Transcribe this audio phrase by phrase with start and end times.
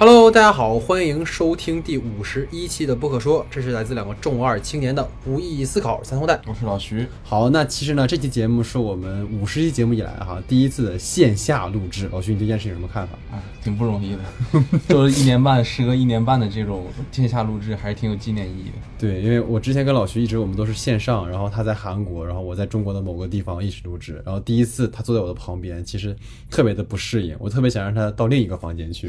[0.00, 6.40] Hello，大家好，欢迎收听第五十一期的不可说，这是来自两个重二青年的无意义思考三通带。
[6.46, 7.06] 我是老徐。
[7.22, 12.08] 好，那其实呢，这期节目是我们五十期节目以来哈第一次的线下录制。
[12.10, 13.12] 老徐，你对这件事情有什么看法？
[13.30, 14.20] 啊，挺不容易的，
[14.88, 18.78] 做 了一年半，时隔一年半的这种线下录制，还是挺有纪念意义的。
[18.98, 26.16] 对，因为我之前跟老徐一直我们都是线上，然后他在韩国，然后我在中国的某个地方一起录制，然后第一次他坐在我的旁边，其实
[26.48, 29.06] 特别的不适应，我特别想让他到另一个房间去。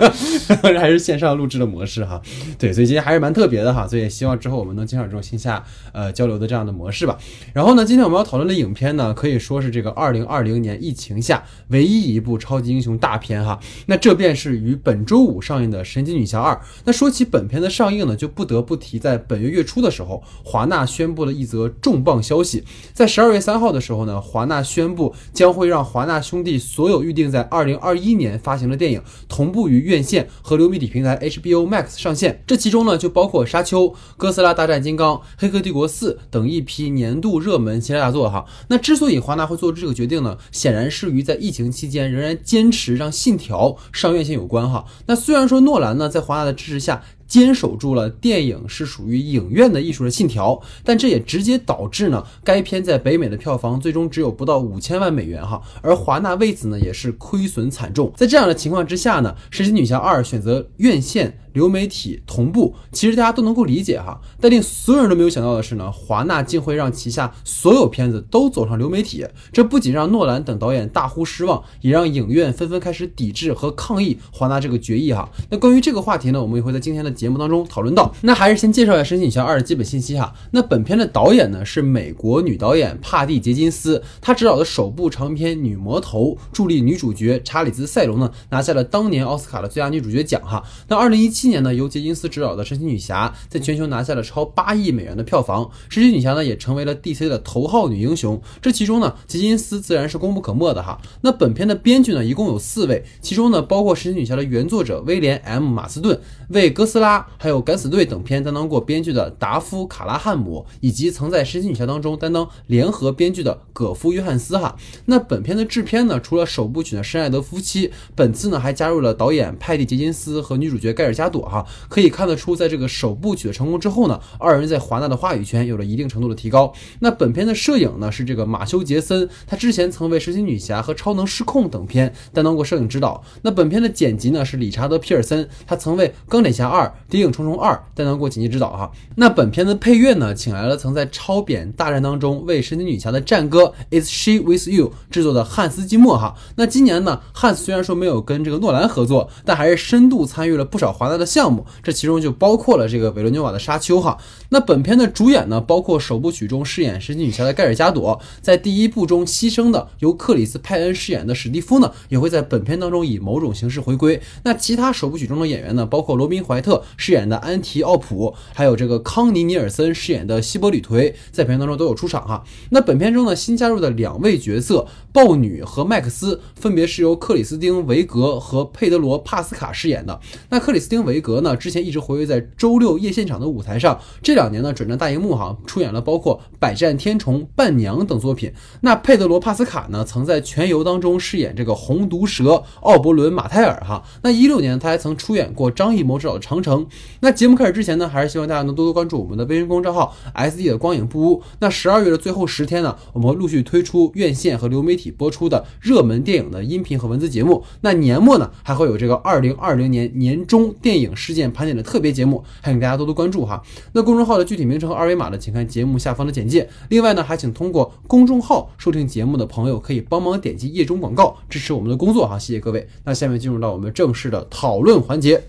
[0.80, 2.20] 还是线上录制的模式哈，
[2.58, 7.18] 对，所以今天还是蛮特别的哈，所以希望之后我们能经常这种线下呃交流的这样的模式吧。
[7.52, 13.60] 然后呢，今天我们要讨论的影片呢，可以说是这个二零二零年疫情下唯一一部超级英雄大片哈。
[13.86, 16.54] 那这便是于本周五上映的《神奇女侠二》。
[16.84, 38.46] 那说起本片的上映呢，就不得不提在本月月初的时候，华纳宣布了一则重磅消息，在十二月三号的时候呢，华纳宣布将会让华纳兄弟所有预定在二零二一年发行的电影同步于院线和流媒体平台 HBO Max 上线，这其中呢就包括《沙丘》《哥斯拉大战金刚》《黑客帝国四》等一批年度热门系列大作哈。
[38.68, 44.84] 那之所以华纳会做出这个决定呢，显然是与在疫情期间仍然坚持让《信条》上院线有关哈。
[45.06, 47.02] 那虽然说诺兰呢在华纳的支持下。
[47.30, 58.12] 坚守住了电影是属于影院的艺术的信条，但这也直接导致呢，该片在北美的票房最终只有不到五千万美元哈，而华纳为此呢也是亏损惨重。
[58.16, 61.38] 在这样的情况之下呢，神奇女侠二选择院线。
[61.52, 64.20] 流媒体同步，其实大家都能够理解哈。
[64.40, 69.26] 但令所有人都没有想到的是呢，华纳竟会让旗下所有片子都走上流媒体。
[69.52, 75.28] 这不仅让诺兰等导演大呼失望，也让影院纷纷开始抵制和抗议华纳这个决议哈。
[75.50, 78.12] 那关于这个话题呢，我们也会在今天的节目当中讨论到。
[78.22, 80.32] 那还是先介绍一下《神奇女侠二》的基本信息哈。
[80.52, 90.62] 那本片的导演呢是美国女导演帕蒂·杰金斯，她执导的首部长片《女魔头》，助力女主角查理兹·塞隆呢拿下了当年奥斯卡的最佳女主角奖哈。
[90.88, 98.38] 那二零一七今年呢，由杰金斯执导的《神奇女侠》在全球拿下了超八亿美元的票房，神奇女侠呢也成为了 DC 的头号女英雄。
[98.60, 101.00] 这其中呢，杰金斯自然是功不可没的哈。
[101.22, 114.76] 那本片的编剧呢一共有四位，其中呢包括神奇女侠的原作者威廉 ·M· 马斯顿，为哥斯拉还有敢死队等片担当过编剧的达夫·卡拉汉姆，以及曾在神奇女侠当中担当联合编剧的葛夫·约翰斯哈。
[115.06, 121.64] 那本片的制片呢，除了首部曲的深爱德夫妻，本次呢还加入了导演派蒂·杰金斯和女主角盖尔加朵哈。
[121.88, 126.72] 可以看得出，在这个首部曲的成功之后呢，二人在华纳的话语权有了一定程度的提高。
[126.98, 133.22] 那本片的摄影呢是这个马修·杰森，他之前曾为《神奇女侠》和《超能失控》等片担当过摄影指导。
[133.42, 138.90] 那本片的剪辑呢是理查德·皮尔森，他曾为《钢铁侠二》《谍影重重二》担当过剪辑指导哈。
[139.14, 146.34] 那本片的配乐呢，请来了曾在《超扁大战》当中为神奇女侠的战歌《Is She With You》制作的汉斯·季默哈。
[146.56, 151.64] 那今年呢，汉斯虽然说没有跟这个诺兰合作，但还是深度参与了不少华纳的项目。
[151.82, 154.18] 这其中就包括了这个维伦纽瓦的《沙丘》哈。
[154.48, 164.20] 那本片的主演呢，包括首部曲中饰演神奇女侠的盖尔加朵，在第一部中牺牲的由克里斯派恩饰演的史蒂夫呢，也会在本片当中以某种形式回归。
[164.44, 172.44] 那其他首部曲中的演员呢，包括罗宾怀特饰演的安提奥普，还有这个康尼尼尔森饰演的希伯吕颓，在本片当中都有出场哈。
[172.70, 180.20] 那本片中呢，新加入的两位角色豹女和麦克斯，分别是由克里斯汀维格和佩德罗帕斯卡饰演的。
[180.50, 188.52] 那克里斯汀维维格呢，之前一直活跃在周六夜现场的舞台上，这两年呢转战大荧幕哈，出演了包括《百战天虫》《伴娘》等作品。
[188.82, 194.02] 那佩德罗帕斯卡呢，曾在《全游》当中饰演这个红毒蛇奥伯伦马泰尔哈。
[194.22, 196.84] 那一六年他还曾出演过张艺谋执导的《长城》。
[197.20, 201.42] 那节目开始之前呢，还是希望大家能多多关注我们的微信公众号 S D 的光影不污。
[201.60, 207.64] 那十二月的最后十天呢，我们会陆续推出院线和流媒体播出的热门电影的音频和文字节目。
[207.80, 212.42] 那年末呢，还会有这个二零二零年年中电影影事件盘点的特别节目。
[212.60, 213.62] 还请大家多多关注哈。
[213.92, 216.68] 那公众号的具体名称和二维码呢，请看节目下方的简介。
[216.88, 222.38] 另外呢，还请通过公众号收听节目的朋友，可以帮忙点击页中广告，支持我们的工作哈。
[222.38, 222.86] 谢谢各位。
[223.04, 225.42] 那下面进入到我们正式的讨论环节。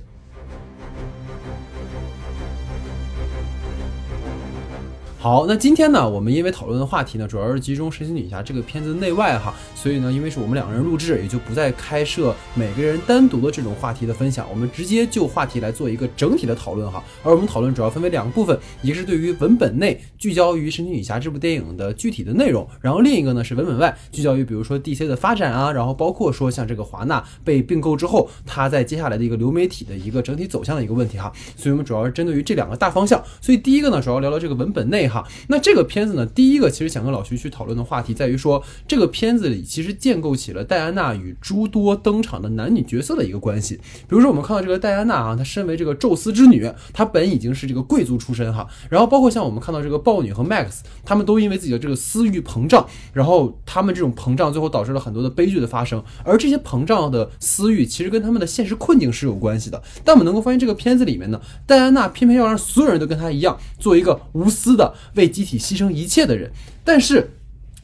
[5.22, 17.04] 好，那今天呢，我们因为讨论的话题呢，主要是集中《神奇女侠》这个片子内外哈，所以呢，因为是我们两个人录制，也就不再开设每个人单独的这种话题的分享，我们直接就话题来做一个整体的讨论哈。
[17.22, 31.32] 而我们讨论主要分为两个部分，一个是对于文本内聚焦于《神奇女侠》这部电影的具体的内容，然后另一个呢是文本外聚焦于比如说 DC 的发展啊，然后包括说像这个华纳被并购之后，它在接下来的一个流媒体的一个整体走向的一个问题哈。
[31.56, 33.24] 所以我们主要是针对于这两个大方向。
[33.40, 35.11] 所以第一个呢，主要聊聊这个文本内。
[35.12, 35.28] 哈。
[35.50, 43.76] 那这个片子呢，第一个其实想跟老徐去讨论的话题在于说，这个片子里其实建构起了戴安娜与诸多登场的男女角色的一个关系。
[43.76, 48.66] 比如说我们看到这个戴安娜啊，她身为这个宙斯之女，她本已经是这个贵族出身哈。
[48.90, 56.02] 然后包括像我们看到这个豹女和 Max，他们都因为自己的这个私欲膨胀，然后他们这种膨胀最后导致了很多的悲剧的发生。
[56.24, 59.82] 而这些膨胀的私欲其实跟他们的现实困境是有关系的。
[60.06, 66.52] 但我们能够发现这个片子里面呢，戴安娜偏偏要让所有人都跟她一样，做一个无私的为集体牺牲一切的人。
[66.84, 67.30] 但是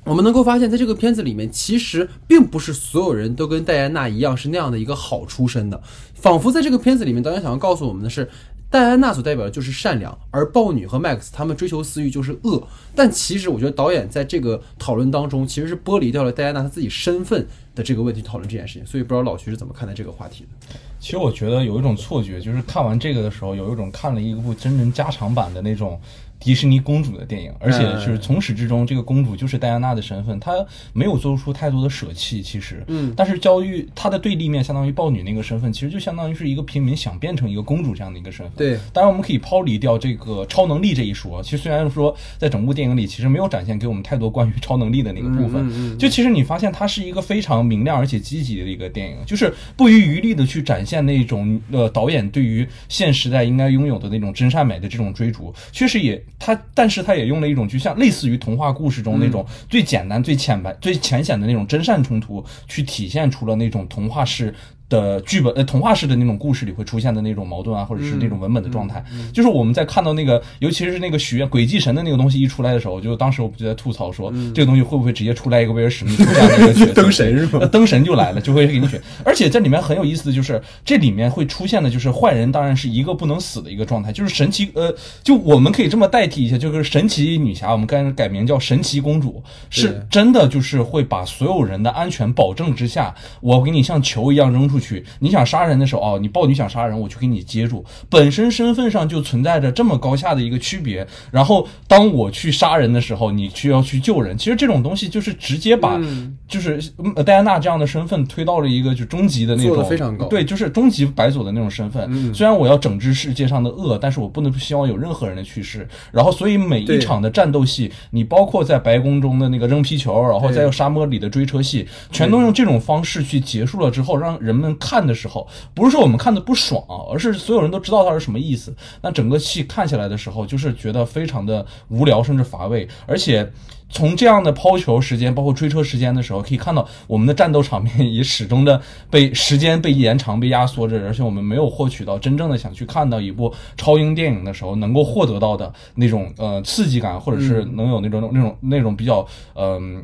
[0.04, 5.82] 我们能够发现，在这个片子里面，其实并不是所有人都跟戴安娜一样是那样的一个好出身的，
[6.14, 8.30] 仿佛在这个片子里面，导演想要告诉我们的是。
[8.70, 12.68] 戴安娜所代表的就是善良，而豹女和 Max 他们追求私欲就是恶。
[12.94, 18.86] 但其实我觉得导演在这个讨论当中，其实是剥离掉了戴安娜她自己身份的这个问题，讨论这件事情。
[18.86, 20.76] 所以不知道老徐是怎么看待这个话题的？
[21.00, 25.98] 其实我觉得有一种错觉，就是看完这个的时候，有一种看了一部真人加长版的那种。
[26.40, 30.54] 迪士尼公主的电影，而且就是从始至终，这个公主就是戴安娜的身份，她
[30.94, 32.42] 没有做出太多的舍弃。
[32.42, 38.54] 其实，嗯，但是教育她的对立面，相当于豹女那个身份，其实就相当于是一个平民想变成一个公主这样的一个身份。
[38.56, 41.42] 对，当然我们可以抛离掉这个超能力这一说。
[41.42, 45.98] 其实虽然说在整部电影里，其实没有展现给我们太多关于超能力的那个部分。
[45.98, 55.54] 就其实你发现它是一个非常明亮而且积极的一个电影，就是不遗余力的去展现那种呃导演对于现时代应该拥有的那种真善美的这种追逐。
[55.72, 56.98] 确实也他，但是。
[57.08, 64.54] 他也用了一种就像类似于童话故事中那种最简单、最浅白、最浅显的那种真善冲突，去体现出了那种童话式。
[64.90, 69.04] 的剧本呃，童话式的那种故事里会出现的那种矛盾啊，或者是那种文本的状态，
[69.34, 76.94] 就是我们在看到那个，尤其是那个许愿鬼祭神的那个东西一出来的时候，就当时我们就在吐槽说，这个东西会不会直接出来一个威尔史密斯这样的一个角色？
[77.02, 77.66] 灯神是吗？
[77.66, 79.02] 灯神就来了，就会给你选。
[79.26, 84.94] 而且这里面很有意思的就是，这里面会出现的就是坏人，当然是一个不能死的一个状态，就是神奇呃，
[85.24, 95.68] 就我们可以这么代替一下，就是神奇女侠，我们该改名叫神奇公主，是真的就是会把所有人的安全保证之下，我给你像球一样扔出去，你想杀。
[95.68, 97.84] 人的时候哦，你豹女想杀人，我去给你接住。
[98.10, 101.06] 本身身份上就存在着这么高下的一个区别。
[101.30, 104.38] 然后当我去杀人的时候，你需要去救人。
[104.38, 106.00] 其实这种东西就是直接把，
[106.48, 106.80] 就是
[107.26, 110.28] 戴安娜这样的身份推到了一个就终极的那种非常高。
[110.28, 112.34] 对，就是终极白左的那种身份。
[112.34, 115.86] 虽然我要整治世界上的恶，但是我不能不希望有任何人的去世。
[116.12, 125.48] 然后，所以每一场的战斗戏，你包括在白宫中的那个扔皮球，然后再有沙漠里的追车戏，全都用这种方式去结束了之后，让人们看的时候。
[125.74, 128.76] 不是说我们看的不爽，而是所有人都知道它是什么意思。
[129.02, 132.88] 那整个戏看起来的时候，就是觉得非常的无聊，甚至乏味。
[133.06, 133.52] 而且
[133.90, 141.00] 从这样的抛球时间，包括追车时间的时候，可以看到我们的战斗场面也始终的被时间被延长、被压缩着。
[141.06, 149.26] 而且我们没有获取到真正的想去看到一部超英电影的时候能够获得到的那种呃刺激感，或者是能有那种那种那种比较
[149.56, 150.04] 嗯。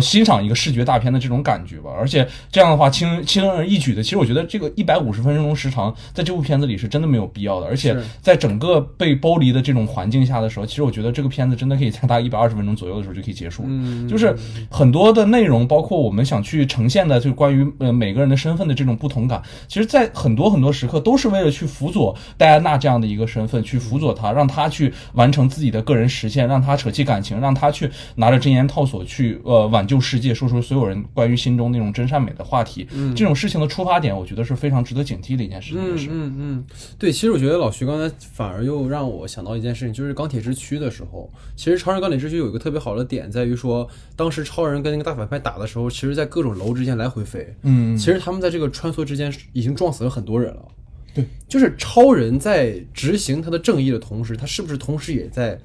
[0.00, 7.66] 欣赏一个视觉大片的这种感觉吧，而且这样的话轻轻而易举的，其实我觉得这个一百五十分钟时长，在这部片子里是真的没有必要的。
[7.66, 13.62] 而且在整个被剥离的这种环境下的时候，其实我觉得这个片子真的可以在大概一百二十分钟左右的时候就可以结束。
[13.66, 14.34] 嗯，就是
[14.70, 29.70] 很多的内容，包括我们想去呈现的，就关于呃每个人的身份的这种不同感，其实，在很多很多时刻都是为了去辅佐戴安娜这样的一个身份，去辅佐她，让她去完成自己的个人实现，让她扯起感情，让她去拿着真言套索去呃。
[29.74, 35.80] 挽救世界，说出所有人关于心中那种真善美的话题，这种事情的出发点，我觉得是非常值得警惕的一件事情。
[35.82, 36.64] 嗯嗯嗯，
[36.96, 47.52] 对，其实我觉得老徐刚才反而又让我想到一件事情，就是钢铁之躯的时候，其实超人钢铁之躯有一个特别好的点，在于说，当时超人跟那个大反派打的时候，其实，在各种楼之间来回飞。
[47.62, 50.68] 嗯，其实他们在这个穿梭之间已经撞死了很多人了。
[51.12, 55.58] 对，就是超人在执行他的正义的同时，他是不是同时也在？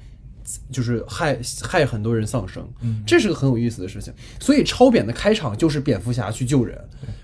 [0.70, 2.66] 就是害害很多人丧生，
[3.06, 4.12] 这是个很有意思的事情。
[4.38, 6.78] 所以超扁的开场就是蝙蝠侠去救人。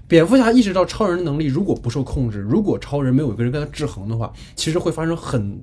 [0.09, 5.61] 蝙蝠侠意识到超人的能力如果不受控制，如果超人没有一个人跟他制衡的话，其实会发生很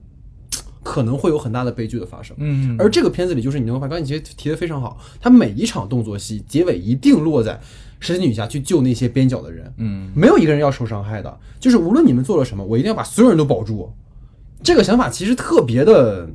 [0.84, 2.36] 可能会有很大的悲剧的发生。
[2.40, 7.60] 嗯，而这个片子里就是你能发现，刚才你提提的非常好，他每一场动作戏结尾一定落在
[8.02, 9.74] 神奇女侠去救那些边角的人。
[9.78, 13.90] 嗯，没有一个人要受伤害的，就是无论你们做了什么，我一定要把所有人都保住。
[14.62, 16.30] 这个想法其实特别的。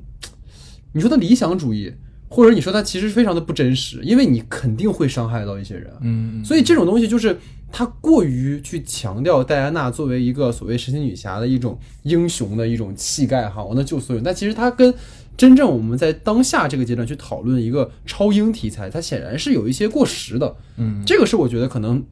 [0.99, 1.93] 你说他理想主义，
[2.29, 7.39] 或者你说他其实非常的不真实，因为你肯定会伤害到一些人，嗯，所以这种东西就是
[7.71, 14.93] 他过于去强调戴安娜作为一个所谓神奇女侠的一种英雄的一种气概哈，我能救所有人，但其实他跟
[15.37, 22.05] 真正我们在当下这个阶段去讨论一个超英题材，它显然是有一些过时的，嗯，这个是我觉得可能。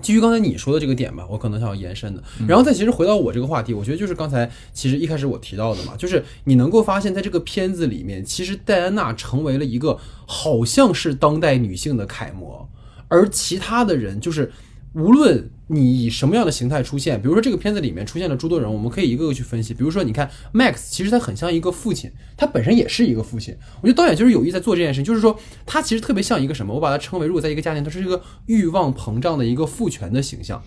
[0.00, 2.22] 基于刚才你说的这个点吧，我可能想要延伸的。
[2.46, 12.68] 然后再其实回到我这个话题，我觉得就是刚才其实一开始我提到的嘛，就是你能够发现在这个片子里面，其实戴安娜成为了一个好像是当代女性的楷模，
[13.08, 14.52] 而其他的人就是
[14.98, 19.72] 无论你以什么样的形态出现，比如说这个片子里面出现了诸多人，我们可以一个个去分析。
[19.72, 23.56] 比如说，你看 Max，其实他很像一个父亲，他本身也是一个父亲。
[23.80, 26.74] 我觉得导演就是有意在做这件事情，就是说他其实特别像一个什么？
[26.74, 30.60] 我把它称为，如果在一个家庭，他是一个欲望膨胀的一个父权的形象。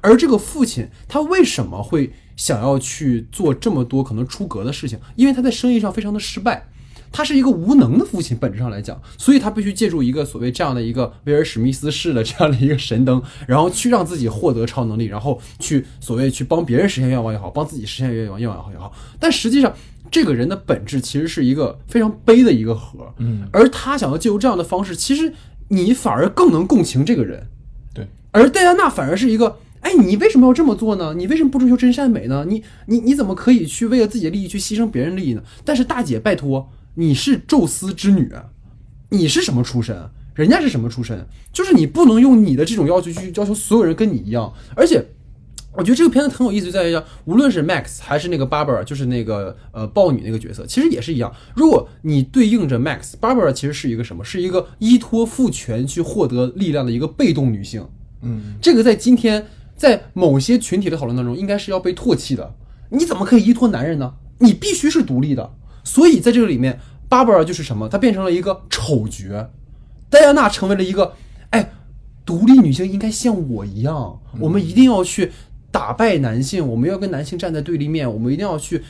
[0.00, 4.98] 而这个父亲，他为什么会想要去做这么多可能出格的事情？
[5.14, 6.66] 因为他在生意上非常的失败。
[7.16, 18.92] 他是一个无能的父亲，本质上来讲，所以他必须借助一个所谓这样的一个威尔史密斯式的这样的一个神灯，然后去让自己获得超能力，然后去所谓去帮别人实现愿望也好，帮自己实现愿望愿望也好。
[19.18, 19.74] 但实际上，
[20.10, 25.32] 这个人的本质其实是一个非常悲的一个核，嗯，而他想要借由这样的方式，其实
[25.68, 27.46] 你反而更能共情这个人，
[27.94, 28.06] 对。
[28.32, 31.14] 而戴安娜反而是一个，哎，你为什么要这么做呢？
[31.16, 32.44] 你为什么不追求真善美呢？
[32.46, 35.42] 你你你怎么可以去为了自己的利益去牺牲别人利益呢？
[35.64, 36.70] 但是大姐，拜托。
[36.98, 38.32] 你是宙斯之女，
[39.10, 40.08] 你是什么出身？
[40.34, 41.26] 人家是什么出身？
[41.52, 44.50] 就是你不能用你的这种要求去要求所有人跟你一样。
[44.74, 45.02] 而且，
[45.72, 51.30] 我觉得这个片子很有意思，在于无论是 Max 还是那个 Barbara，就是那个呃豹女那个角色，其实也是一样。
[51.54, 54.24] 如果你对应着 Max，Barbara 其实是一个什么？
[54.24, 57.86] 是一个依托父权去获得力量的一个被动女性。
[58.22, 62.54] 嗯，这个在今天在某些群体的讨论当中，应该是要被唾弃的。
[62.88, 64.14] 你怎么可以依托男人呢？
[64.38, 65.54] 你必须是独立的。
[65.86, 66.78] 所以在这个里面
[67.08, 67.88] 巴布尔就是什么？
[67.88, 69.50] 她变成了一个丑角，
[70.10, 71.14] 戴安娜成为了一个，
[71.50, 71.70] 哎，
[72.24, 75.30] 独立女性应该像我一样，我们一定要去
[75.70, 78.82] 打败男性，我们要跟男性站在对立面，我们一定要去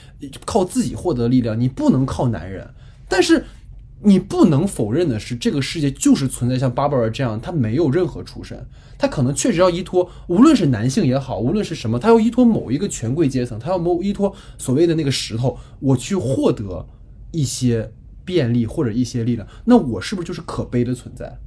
[0.47, 2.67] 靠自己获得力量，你不能靠男人。
[3.09, 3.45] 但是
[4.07, 16.87] 你不能否认的是，这个世界就是存在像 Barbara 这样，她没有任何出身，她可能确实要依托，无论是男性也好，无论是什么，她要依托某一个权贵阶层，她要某依托所谓的那个石头，我去获得。
[17.33, 17.93] 一些
[18.25, 21.39] 便利或者一些力量，那我是不是就是可悲的存在？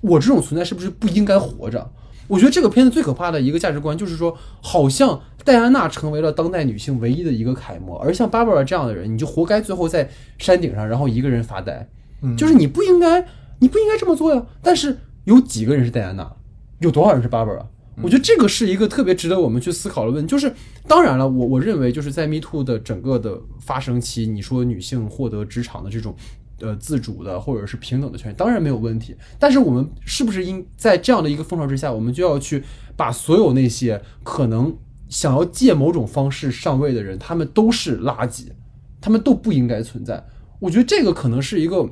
[0.00, 1.92] 我这种存在是不是不应该活着？
[2.28, 10.08] 我觉得这个片子最可怕的一个价值观就是说，好像戴安娜成为了当代女性唯一的一个楷模，而像 Barbara 这样的人，你就活该最后在
[10.38, 11.88] 山顶上，然后一个人发呆。
[12.36, 13.26] 就是你不应该，
[13.60, 14.46] 你不应该这么做呀。
[14.62, 16.30] 但是有几个人是戴安娜？
[16.80, 17.64] 有多少人是 Barbara？
[18.00, 20.52] 我觉得这个是一个特别值得我们去思考的问题，就是
[20.86, 26.14] 当然了，我我认为就是在 Me Too 的整个的发生期，你说女性获得职场的这种
[26.60, 29.16] 呃自主的或者是平等的权利，当然没有问题。
[29.38, 32.62] 但是我们是不是应在这样的一个风潮之下，我们就要去
[32.96, 34.76] 把所有那些可能
[35.08, 38.48] 想要借某种方式上位的人，他们都是垃圾，
[39.00, 40.24] 他们都不应该存在？
[40.60, 41.88] 我觉得这个可能是一个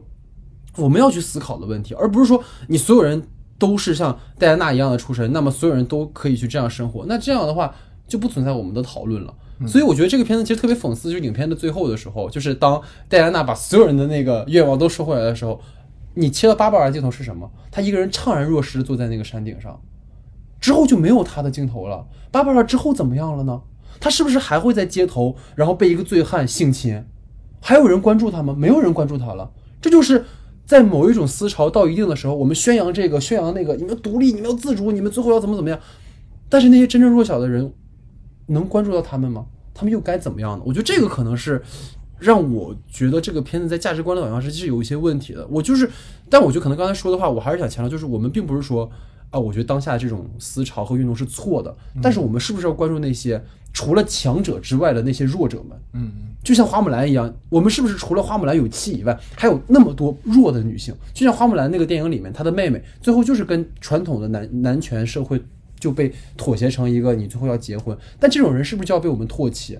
[0.77, 3.23] 我们要去思考的问题，而不是说你所有人。
[3.59, 7.75] 都是像戴安娜一样的出身，那么所有人都可以去这样生活，那这样的话
[8.07, 9.35] 就不存在我们的讨论了。
[9.67, 15.61] 所以我觉得这个片子其实特别讽刺，就是影片的最后的时候，就是当戴安娜把所有人的那个愿望都收回来的时候，
[16.15, 17.51] 你切了巴巴尔镜头是什么？
[17.71, 19.81] 他一个人怅然若失坐在那个山顶上，
[20.61, 22.07] 之后就没有他的镜头了。
[22.31, 23.63] 巴巴尔之后怎么样了呢？
[24.01, 27.05] 他是不是还会在街头，然后被一个醉汉性侵？
[27.61, 28.55] 还有人关注他吗？
[28.59, 29.53] 没有人关注他了。
[29.81, 30.25] 这就是。
[30.67, 35.79] 在某一种思潮到一定的时候，我们宣扬这个，宣扬那个，你们独立，你们要自主，你们最后要怎么怎么样？
[36.49, 37.73] 但是那些真正弱小的人，
[38.47, 39.47] 能关注到他们吗？
[39.75, 40.63] 他们又该怎么样呢？
[40.67, 41.63] 我觉得这个可能是
[42.19, 45.47] 让我觉得这个片子在价值观的导向上是有一些问题的。
[45.49, 45.91] 我就是，
[46.31, 48.91] 但我觉得可能刚才说的话，我还是想强调，就是我们并不是说
[49.31, 53.43] 啊，我觉得当下这种思潮和运动是错的，但是我们是不是要关注那些？
[53.73, 56.11] 除了强者之外的那些弱者们，嗯，
[56.43, 60.95] 就像花木兰一样，我们是不是除了花木兰有气以外，还有那么多弱的女性？
[61.13, 65.39] 就像花木兰那个电影里面，她的妹妹最后就是跟传统的男男权社会
[65.87, 67.97] 就被妥协成一个，你最后要结婚。
[68.19, 69.79] 但这种人是不是就要被我们唾弃？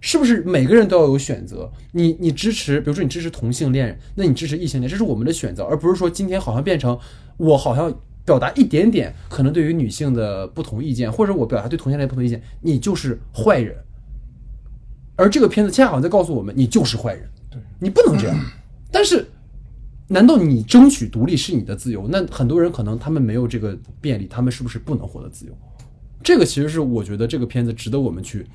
[0.00, 1.70] 是不是每个人都要有选择？
[1.92, 6.98] 你你支持，比如说你支持同性恋，那你支持异性恋，这是我们的选择，而不是说今天好像变成
[7.36, 7.94] 我好像。
[8.24, 13.76] 表达一点点可能对于女性的不同意见，或者我表达对同性恋不同意见，你就是坏人。
[15.16, 18.36] 而这个片子恰好在告诉我们，你就是坏人，对你不能这样。
[18.92, 19.26] 但是，
[20.08, 22.06] 难道你争取独立是你的自由？
[22.08, 25.52] 那很多人可能他们没有这个便利，他们是不是不能获得自由？
[26.22, 28.46] 这个其实是我觉得这个片子值得我们去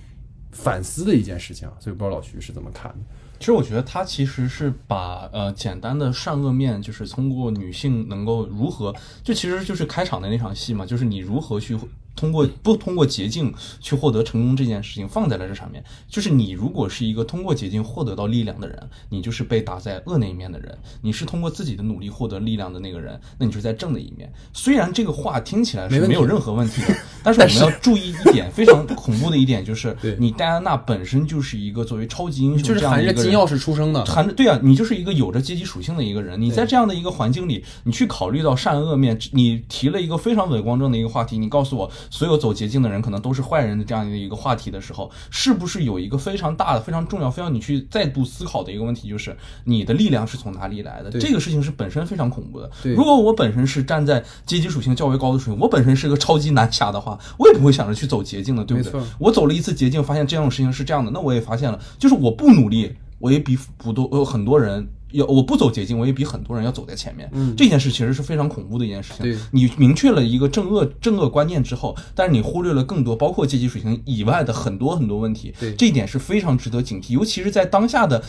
[0.51, 1.73] 反思的一件事情啊。
[1.79, 2.97] 所以不知道老徐是怎么看的。
[3.39, 11.77] 其实我觉得他其实是把呃简单的善恶面，就是通过女性能够如何，就其实就是开场的那场戏嘛，就是你如何去
[12.17, 15.81] 通过不通过捷径去获得成功这件事情放在了这上面。
[16.09, 20.69] 就是你如果是一个通过捷径获得到力量的人，你就是被打在恶那一面的人；
[21.01, 24.29] 你是通过自己的努力获得力量的那个人，那你就是在正的一面。
[24.51, 36.41] 虽然这个话听起来是没有任何问题的，但是我们要注意一点，非常恐怖的一点就是，你戴安娜本身就是一个作为超级英雄就是含着金钥匙出生的，含着对啊，你就是一个有着阶级属性的一个人。
[36.41, 51.11] 你在这样的一个环境里，你去考虑到善恶面，你提了一个非常伪光正的一个话题，你告诉我所有走捷径的人可能都是坏人的这样的一个话题的时候，是不是有一个非常大的、非常重要、非要你去再度思考的一个问题，就是你的力量是从哪里来的？
[51.19, 52.69] 这个事情是本身非常恐怖的。
[52.95, 59.01] 如果我本身是站在阶级属性较为高的水平，我本身是个超级南侠的话，我也不会想着去走捷径的，对不对？
[59.19, 64.87] 我走了一次捷径，发现这种事情是这样的，那我也发现了，就是我不努力，我也比不多呃很多人。
[65.11, 67.29] 要我不走捷径，我也比很多人要走在前面。
[67.33, 69.23] 嗯这件事其实是非常恐怖的一件事情。
[69.23, 75.53] 对你明确了一个正恶正恶观念之后，但是你忽略了更多包括阶级水平以外的很多很多问题。
[75.59, 78.23] 对这一点是非常值得警惕，尤其是在当下的。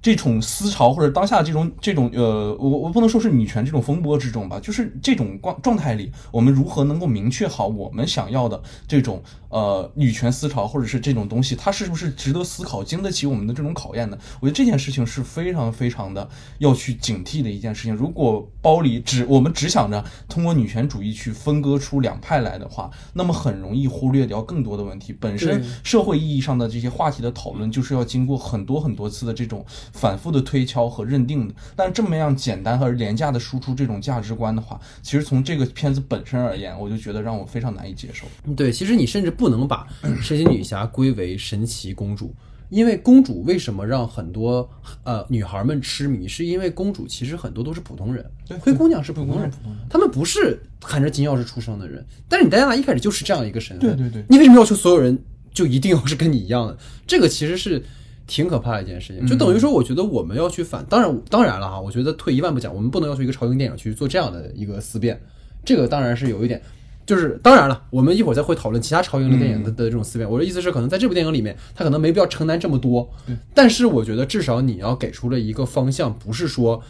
[0.00, 14.16] 这种思潮或者当下这种这种呃，我我不能说是女权这种风波之中吧，就是这种状状态里，我们如何能够明确好我们想要的这种呃女权思潮或者是这种东西，它是不是值得思考、经得起我们的这种考验的？
[14.40, 16.28] 我觉得这件事情是非常非常的
[16.58, 17.94] 要去警惕的一件事情。
[17.94, 25.12] 如果包里只我们只想着通过女权主义去分割出两派来的话，那么很容易忽略掉更多的问题。
[25.18, 31.54] 本身社会意义上的这些话题的讨论，就是要经过很多很多次的这种反复的推敲和认定的。
[31.76, 38.26] 但这么样简单和廉价的输出这种价值观的话，其实从这个片子本身而言，我就觉得让我非常难以接受。
[38.54, 39.86] 对，其实你甚至不能把
[40.22, 42.34] 神奇女侠归为神奇公主，
[42.68, 44.68] 因为公主为什么让很多
[45.04, 48.24] 呃女孩们痴迷，是因为公主其实很多都是普通人，
[48.60, 49.50] 灰姑娘是普通人，
[49.88, 52.04] 她们不是含着金钥匙出生的人。
[52.28, 55.18] 但是你戴安娜一开始就是这样一个身份，对对对你为什么要求所有人
[55.52, 56.76] 就一定要是跟你一样的？
[57.06, 57.84] 这个其实是。
[58.28, 65.20] 挺可怕的一件事情，就等于说，我觉得我们要去反，当然，当然了哈，我觉得退一万步讲，我们不能要求一个朝英电影去做这样的一个思辨，
[65.64, 66.62] 这个当然是有一点，
[67.06, 70.30] 就是当然了，我们一会儿再会讨论其他超英的电影的的这种思辨。
[70.30, 73.10] 我的意思是，可能在这部电影里面，他可能没必要承担这么多，
[73.54, 76.82] 但是我觉得至少你要给出了一个方向，不是说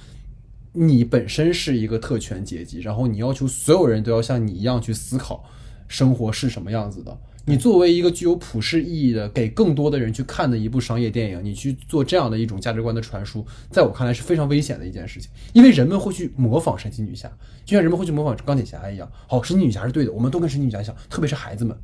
[0.72, 5.44] 你本身是一个特权阶级，然后你要求所有人都要像你一样去思考
[5.86, 7.16] 生活是什么样子的。
[7.48, 17.26] 你作为一个具有普世意义的、给更多的人去看的一部商业电影，你去做这样的一种价值观的传输，在我看来是非常危险的一件事情，因为人们会去模仿神奇女侠，
[17.64, 19.10] 就像人们会去模仿钢铁侠一样。
[19.26, 21.74] 好，神奇女侠是对的，我们都跟神奇女侠想，特别是孩子们。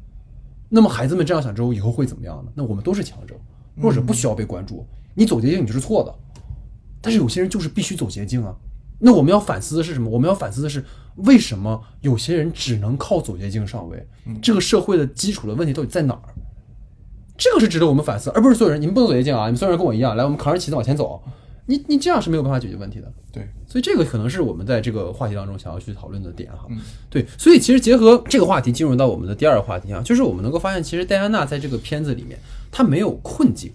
[0.68, 2.52] 那么孩子们这样想之后，以后会怎么样呢？
[2.54, 3.34] 那我们都是强者，
[3.74, 4.86] 弱者不需要被关注。
[5.14, 6.14] 你走捷径，你就是错的。
[7.00, 8.54] 但是有些人就是必须走捷径啊。
[9.04, 10.08] 那我们要反思的是什么？
[10.08, 10.82] 我们要反思的是，
[11.16, 14.08] 为什么有些人只能靠走捷径上位？
[14.40, 16.32] 这个社会的基础的问题到底在哪儿？
[17.36, 19.44] 这个是值得我们反思，而不是所有人你们不能走捷径啊！
[19.44, 21.22] 你们所有人跟我一样，来，我们扛着旗子往前走。
[21.66, 23.12] 你你这样是没有办法解决问题的。
[23.30, 26.66] 对，所以这个可能是我们在这个话题当中想要去讨论的点哈。
[27.10, 32.38] 对，所以其实结合这个话题进入到我们的第二个话题啊，就是我们能够发现，其实戴安娜在这个片子里面，
[32.72, 33.72] 她没有困境。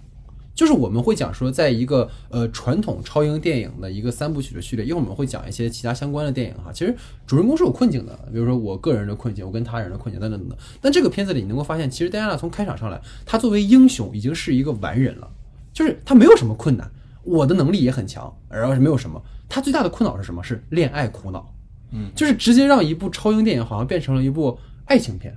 [0.60, 6.70] 就是我们会讲说，在一个呃传统超英电影的一个三部曲的序列，一会儿我们会讲一些其他相关的电影哈。
[6.70, 6.94] 其实
[7.26, 10.58] 主人公是有困境的，比如说我个人的困境，我跟他人的困境等等等等。
[10.78, 15.30] 但这个片子里你能够发现，其实戴安娜从开场上来，她作为英雄已经是一个完人了，
[15.72, 16.90] 就是她没有什么困难，
[17.22, 19.18] 我的能力也很强，然后是没有什么。
[19.48, 20.44] 她最大的困扰是什么？
[20.44, 21.54] 是恋爱苦恼，
[21.90, 25.34] 嗯，就是直接让一部超英电影好像变成了一部爱情片。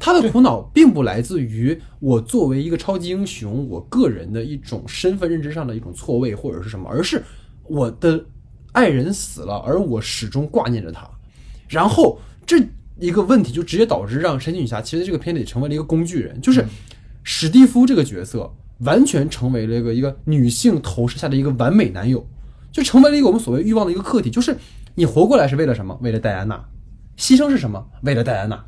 [0.00, 7.22] 他的苦恼并不来自于我作为一个超级英雄，我个人的一种身份认知上的一种错位或者是什么，而是
[7.64, 8.24] 我的
[8.72, 11.06] 爱人死了，而我始终挂念着他。
[11.68, 12.66] 然后这
[12.98, 16.64] 一个问题就直接导致让神奇女侠其实这个片里成为了一个工具人，就是
[17.22, 22.26] 史蒂夫这个角色完全成为了一个一个女性投射下的一个完美男友，
[22.72, 24.56] 就成为了一个我们所谓欲望的一个客体，就是
[24.94, 25.98] 你活过来是为了什么？
[26.00, 26.64] 为了戴安娜，
[27.18, 27.86] 牺牲是什么？
[28.02, 28.64] 为了戴安娜，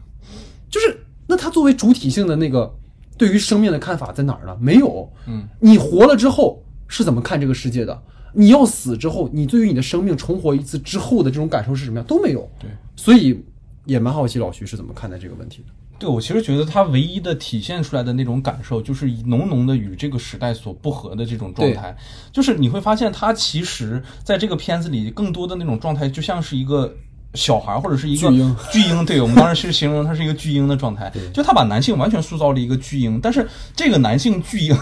[0.68, 0.98] 就是。
[1.32, 2.70] 那他作为主体性的那个
[3.16, 4.54] 对于生命的看法在哪儿呢？
[4.60, 5.10] 没有。
[5.26, 8.02] 嗯，你活了之后是怎么看这个世界的？
[8.34, 12.06] 你要死之后，你对于你的生命重活一次之后的这种感受是什么样？
[12.06, 12.46] 都没有。
[12.58, 13.42] 对，所以
[13.86, 15.72] 也蛮好奇老徐是怎么看待这个问题的。
[15.98, 21.96] 对我其实觉得他唯一的体现出来的那种感受，就是浓浓的与这个时代所不合的这种状态。
[22.30, 26.92] 就是你会发现，他其实在这个片子里更多的那种状态，就像是一个
[27.34, 34.76] 小孩儿或者是一个巨婴巨婴，对我们当时是形容他是一个巨婴的状态，就他把男性完全塑造了一个巨婴，但是这个男性巨婴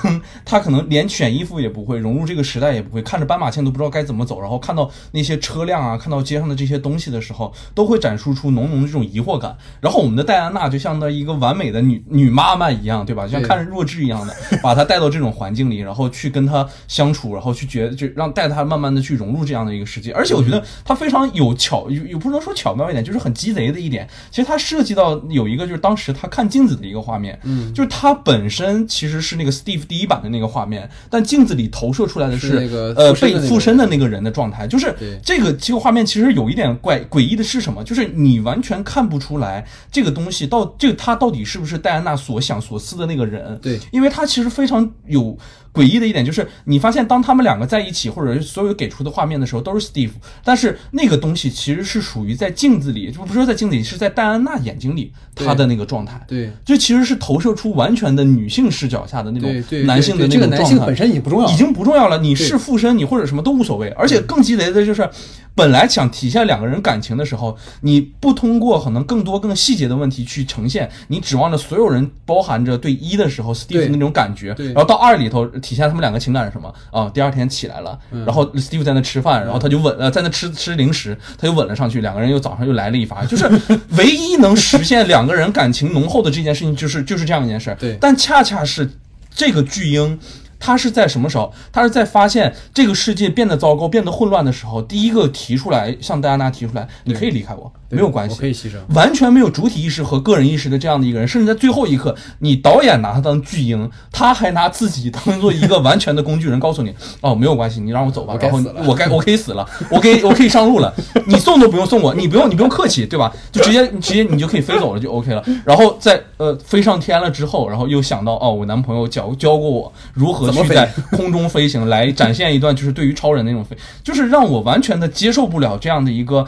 [0.45, 9.57] 他可能连选衣服也不会，融入这个时代也不会，看着斑马线都不知道该怎么走，然后看到那些车辆啊，看到街上的这些东西的时候，都会展示出浓浓的这种疑惑感。
[9.81, 13.27] 然后我们的戴安娜就像那一个完美的女女妈妈一样，对吧？
[13.27, 20.13] 就像看着弱智一样的，把他带到这种环境里，然后去跟他相处，然后去觉就让带他慢慢的去融入这样的一个世界。
[20.13, 24.09] 而且我觉得他非常有巧，有有不能说巧妙一点，就是很鸡贼的一点。
[24.31, 37.85] 其实它涉及到有一个就是当时他看镜子的一个画面，嗯，就是他本身其实是那个 Steve 第一版的那个画面，但镜子里投射出来的是是那个呃被附身的那个人的状态，就是这个这个画面其实有一点怪诡异的是什么？
[37.85, 43.59] 就是你完全看不出来这个东西到这个他到底是不是戴安娜所想所思的那个人。
[43.61, 45.37] 对因为他其实非常有
[45.73, 50.11] 诡异的一点，就是你发现当他们两个在一起，或者是所有给出的画面的时候，都是 Steve，
[50.43, 56.21] 但是那个东西其实是属于在镜子里，就不是说在镜子里，是在戴安娜眼睛里她的那个状态。
[56.27, 59.51] 对这其实是投射出完全的女性视角下的那种
[59.87, 60.57] 男性的那种状态。
[60.59, 63.89] 男性本身已经不重要了，已经不重要了，你是附身，你或者什么都无所谓。
[63.91, 65.09] 而且更鸡贼的就是，
[65.55, 77.11] 本来想体现两个人感情的时候，你不通过可能更多更细节的问题去呈现，你指望着所有人包含着对一的时候 Steve 那种感觉，然后到二里头体现他们两个情感是什么啊？
[77.13, 83.47] 第二天起来了，嗯然后 Steve 在那吃饭，然后他就吻呃在那吃吃零食，他就吻了上去，两个人又早上又来了一发，就是
[83.99, 87.77] 唯一能实现两个人感情浓厚的这件事情，就是就是这样一件事儿。
[87.77, 88.91] 对但恰恰是
[89.35, 90.19] 这个巨婴，
[90.61, 91.53] 他是在什么时候？
[91.73, 98.37] 他是在发现这个世界变得糟糕、变得混乱的时候，第一个提出来，向戴安娜提出来，你可以离开我，对没有关系。
[98.39, 98.75] 可以牺牲。
[98.95, 110.95] 完全没有主体意识和个人意识的这样的一个人，甚至在最后一刻，你导演拿他当巨婴，他还拿自己当做一个完全的工具人，告诉你， 哦，没有关系，你让我走吧，然后我该我可以死了，我可以我可以上路了，
[111.27, 113.33] 你送都不用送我，你不用 你不用客气，对吧？
[113.53, 115.45] 就直接直接你就可以飞走了，就 OK 了。
[115.65, 126.47] 然后在呃飞上天了之后，然后又想到，哦，我男朋友教教过我如何去在空中飞行，来展现一段就是对于超人那种飞，就是让我完全的接受不了这样的一个。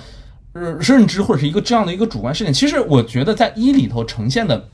[0.52, 4.68] 认知或者是一个这样的一个主观事件，其实我觉得在一里头呈现的。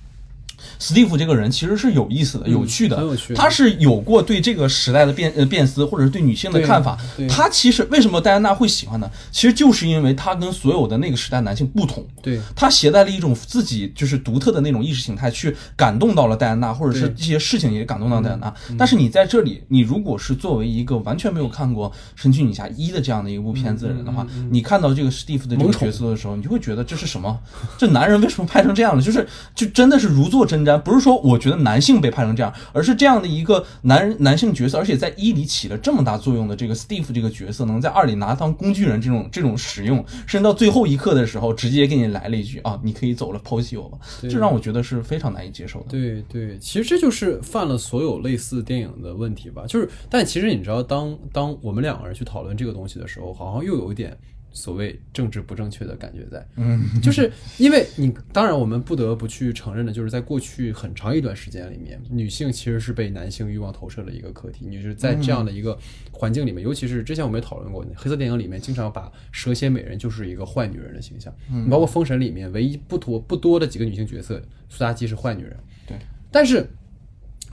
[0.79, 6.97] 史蒂夫这个人其实是有意思的、有趣的，嗯很有趣他是有过对这个时代的变呃变思，或者是对女性的看法。
[7.29, 9.11] 他其实为什么戴安娜会喜欢呢？
[9.31, 18.55] 其实就是因为他跟所有的那个时代男性不同，对他携带了一种自己就是独特的那种意识形态，去感动到了戴安娜，或者是对一些事情也感动到戴安娜。
[18.71, 27.37] 嗯但是你在这里，你如果是作为一个完全没有看过《神奇女侠一》的这样的一部片子的人的话，你看到这个史蒂夫的这个角色的时候，你就会觉得这是什么？
[27.77, 29.03] 这男人为什么拍成这样了？
[29.03, 30.68] 就是就真的是如坐针毡。
[30.77, 43.99] 不是说我觉得男性被拍成这样，而是这样的一个男人男性角色，而且在一里起了这么大作用的这个 Steve 这个角色，能在二里拿当工具人这种这种使用，甚至到最后一刻的时候，直接给你来了一句啊，你可以走了，抛弃我吧。
[44.21, 45.87] 对这让我觉得是非常难以接受的。
[45.91, 49.65] 对对，其实这就是犯了所有类似电影的问题吧。
[49.69, 54.17] 就是，但其实你知道，当当我们两个人去讨论这个东西的时候，好像又有一点
[54.53, 56.47] 所谓政治不正确的感觉在。
[56.57, 64.67] 嗯，就是因为你，当然我们不得不去承认的，就是在过去很长一段时间里面，女性其实是被男性欲望投射的一个课题。
[64.69, 65.79] 你是在这样的一个
[66.11, 71.33] 环境里面，尤其是之前我们也讨论过，黑色电影里面经常把蛇蝎美人就是一个坏女人的形象。
[71.53, 75.57] 嗯，包括《封神》里面唯一不多不多的几个女性角色，苏妲己是坏女人。
[75.87, 75.97] 对，
[76.31, 76.69] 但是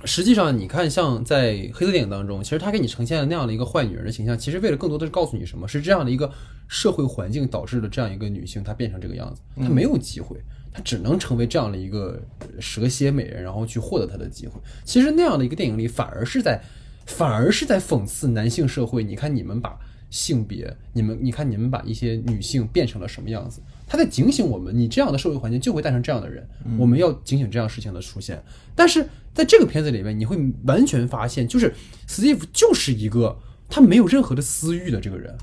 [0.05, 5.67] 实际上，你看，像在黑色电影当中，其实他给你呈现的那样的一个坏女人的形象，其实为了更多的是告诉你什么？
[5.67, 6.31] 是这样的一个
[6.67, 10.37] 社会环境导致了这样一个女性她变成这个样子，她没有机会，
[10.71, 14.59] 她只能成为这样的一个呃蛇蝎美人，然后去获得她的机会。
[14.83, 16.61] 其实那样的一个电影里，反而是在，
[17.05, 19.03] 反而是在讽刺男性社会。
[19.03, 19.77] 你看你们把
[20.09, 23.61] 性别，你们你看你们把一些女性变成了什么样子？
[23.87, 28.43] 他在警醒我们，你这样的社会环境就会诞生这样的人，我们要警醒这样事情的出现。
[28.73, 31.73] 但是在这个片子里面，你会完全发现，就是
[32.07, 33.37] Steve 就是一个
[33.69, 35.37] 他没有任何的私欲的这个人，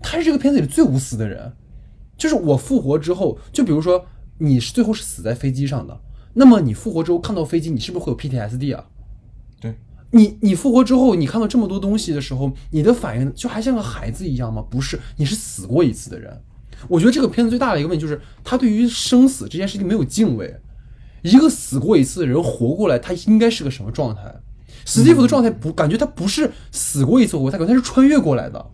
[0.00, 1.52] 他是这个片子里最无私的人。
[2.16, 4.04] 就是我复活之后，就比如说
[4.38, 6.00] 你是最后是死在飞机上的，
[6.34, 8.86] 那么你复活之后看到飞机，你是不是会有 PTSD 啊？
[9.60, 9.74] 对，
[10.10, 14.60] 你你复活之后，你看到这么多东西的时候，你的反应就还像个孩子一样吗？
[14.68, 16.42] 不是，你是死过一次的人。
[16.86, 20.54] 我觉得这个片子最大的一个问题就是，他对于生死这件事情没有敬畏。
[21.22, 24.22] 一个死过一次的人活过来，他应该是个什么状态？
[24.84, 28.64] 史蒂夫的状态不感觉他不是死过一次活，他感觉他是穿越过来的。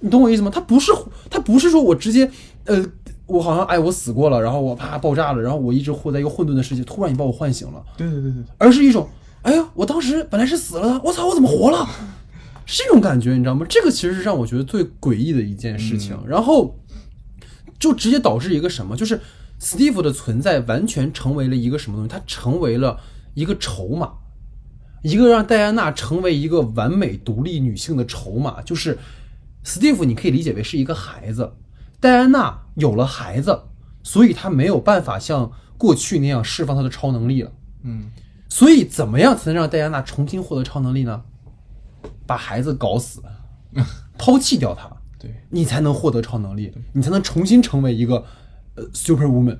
[0.00, 0.50] 你懂我意思吗？
[0.52, 0.92] 他不是
[1.30, 2.30] 他不是说我直接
[2.66, 2.84] 呃，
[3.26, 7.82] 我好像哎我死过了，然后我啪爆炸了，然后我一直活在一个混沌的世界，突然你把我唤醒了。
[7.96, 9.08] 对对对对，而是一种，
[9.42, 11.88] 哎呀，我当时本来是死了的，我操，我怎么活了？
[12.70, 13.64] 是这种感觉，你知道吗？
[13.66, 16.14] 这个其实是让我觉得最诡异的一件事情。
[16.26, 16.78] 然后
[17.78, 19.18] 就直接导致一个什么，就是
[19.58, 22.10] Steve 的存在完全成为了一个什么东西？
[22.10, 23.00] 他成为了
[23.32, 24.12] 一个筹码，
[25.02, 28.60] 一个让戴安娜成为一个完美独立女性的筹码。
[28.60, 28.98] 就是
[29.64, 31.50] Steve，你可以理解为是一个孩子，
[31.98, 33.58] 戴安娜有了孩子，
[34.02, 37.50] 所以她没有办法像过去那样释放她的超能力了。
[37.84, 38.10] 嗯，
[38.50, 41.22] 所以怎么样才能让戴安娜重新获得超能力呢？
[42.28, 43.22] 把孩子搞死，
[44.18, 44.88] 抛弃掉他。
[45.18, 48.22] 对，你才能获得超能力，你才能重新成为一个
[48.76, 49.58] 呃 super woman。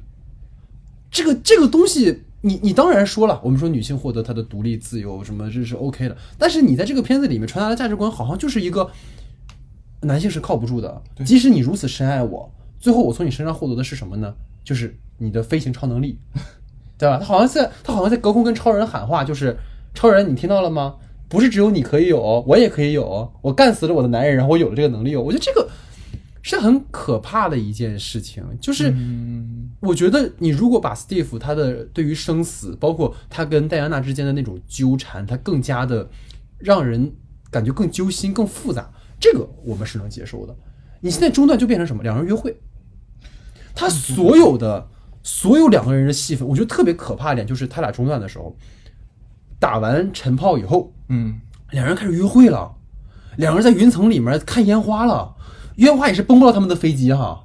[1.11, 8.91] 这个这个东西，你你当然说了，我们说女性获得她的独立自由什么这是 OK 的，但是你在这个片子里面传达的价值观，好像就是一个
[10.03, 11.03] 男性是靠不住的。
[11.25, 14.35] 即使你如此深爱我，最后我从你身上获得的是什么呢？
[14.63, 16.19] 就是你的飞行超能力，
[16.99, 17.19] 对吧？
[17.19, 19.57] 他好像在他好像在隔空跟超人喊话，就是
[19.95, 20.97] 超人，你听到了吗？
[21.29, 23.31] 不是只有你可以有，我也可以有。
[23.43, 25.15] 我干死了我的男人，然后我有了这个能力。
[25.15, 25.69] 我觉得这个
[26.41, 28.43] 是很可怕的一件事情。
[28.61, 28.95] 就是
[29.81, 36.09] 我觉得你如果把 Steve 他的对于生死，包括他跟戴安娜之间的那种纠缠，他更加的
[36.59, 37.13] 让人
[37.51, 40.57] 感觉更揪心、更复杂，这个我们是能接受的。
[41.01, 42.03] 你现在中断就变成什么？
[42.03, 42.59] 两人约会，
[43.75, 44.89] 他所有的
[45.23, 48.57] 所有两个人的戏份，我觉得特别可怕一点，就是他俩中断的时候。
[49.59, 51.41] 打完晨炮以后，嗯，
[51.71, 52.77] 两人开始约会了，
[53.37, 55.35] 两人在云层里面看烟花了，
[55.77, 57.45] 烟花也是崩不到他们的飞机哈，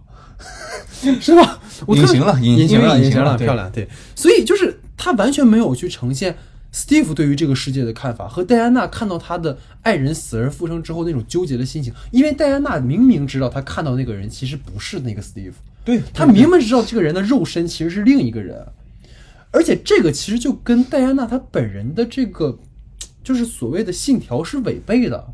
[1.19, 1.59] 是吧？
[1.87, 3.71] 隐形了，隐形了，隐形了，漂亮。
[3.71, 6.37] 对，所以就是他完全没有去呈现
[6.73, 18.65] Steve 对于这个世界的看法和戴安娜看到他的爱人死而复生之后那种纠结的心情，因为戴安娜明明知道他看到那个人其实不是那个 Steve，对他明明知道这个人的肉身其实是另一个人。
[19.53, 22.59] 而且这个其实就跟戴安娜她本人的这个，
[23.23, 25.33] 就是所谓的信条是违背的。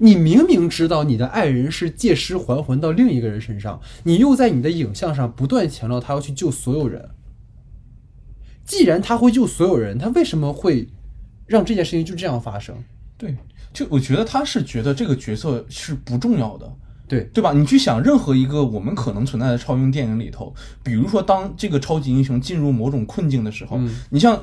[0.00, 7.10] 你明明知道你的爱人是借尸还魂到另一个人身上，你又在你的影像上不断强调他要去救所有人。
[8.64, 10.88] 既然他会救所有人，他为什么会
[11.46, 12.76] 让这件事情就这样发生？
[13.16, 13.36] 对，
[13.72, 16.70] 就我觉得他是觉得这个角色是不重要的。
[17.08, 17.52] 对对吧？
[17.52, 24.38] 你去想任何一个我们可能存在的超英电影里头，比如说当这个超级英雄进入某种困境的时候，你像。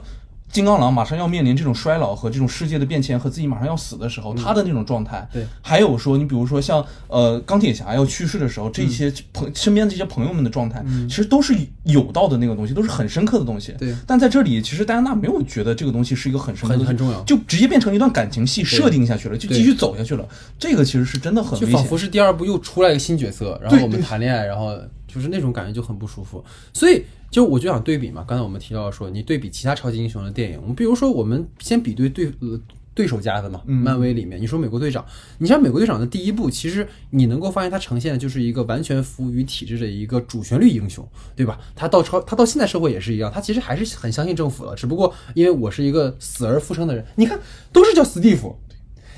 [0.56, 5.28] 金刚狼马上要面临这种衰老和这种世界的变迁，和自己马上要死的时候，他的那种状态。
[5.34, 13.74] 对，还有说，你比如说像呃钢铁侠要去世的时候，这些朋身边这些朋友们的状态，其实都是有道的那个东西，都是很深刻的东西。
[13.78, 20.26] 对，但在这里，其实戴安娜没有觉得这个东西是一个很深刻、很重要，就直接变成一段感情戏设定下去了，就继续走下去了。
[20.58, 24.74] 这个其实是真的很，就仿佛是第二部又出来一个新角色，然后我们谈恋爱，然后
[25.06, 26.42] 就是那种感觉就很不舒服，
[26.72, 27.04] 所以。
[27.36, 32.58] 就我就想对比嘛，刚才我们提到说，你对比其他超级英雄的电影，我们比如说，我们先比对对呃
[32.94, 35.06] 对手家的嘛，漫威里面，你说美国队长，
[35.40, 41.60] 你像美国队长的第一部，其实你能够发现它呈现的就是一个完全服务于体制的一个主旋律英雄，对吧？
[41.76, 47.38] 他到超他到现在社会也是一样，他其实还是很相信政府的，只不过因为我是一个死而复生的人，你看
[47.74, 48.56] 都是叫史蒂夫，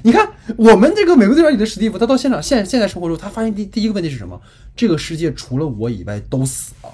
[0.02, 0.28] 你看
[0.58, 4.42] 我们这个美国队长里的史蒂夫，他到现场现现在生活中，他发现第第一个问题是什么？
[4.76, 6.90] 这个世界除了我以外都死了。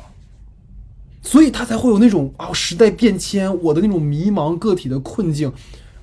[1.23, 5.51] 所以他才会有那种啊，时代变迁，我的那种迷茫个体的困境。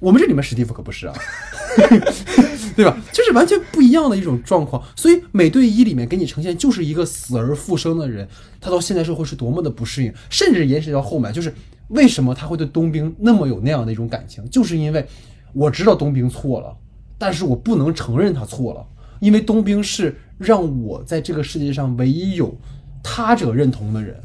[0.01, 1.15] 我们这里面史蒂夫可不是啊，
[2.75, 2.97] 对吧？
[3.13, 4.83] 就是完全不一样的一种状况。
[4.97, 8.27] 所以美队一里面给你呈现就是一个死而复生的人，
[8.63, 11.53] 他到现在社会是多么的不适应，甚至延伸到后面，就是
[11.89, 15.07] 为什么他会对冬兵那么有那样的一种感情，就是因为
[15.53, 16.75] 我知道冬兵错了，
[17.19, 18.83] 但是我不能承认他错了，
[19.21, 22.59] 因为冬兵是让我在这个世界上唯一有
[23.03, 24.19] 他者认同的人。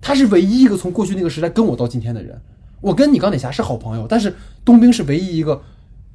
[0.00, 2.40] 他是唯一一个从过去那个时代跟我到今天的人，
[2.80, 4.34] 我跟你钢铁侠是好朋友，但是
[4.64, 5.60] 冬兵是唯一一个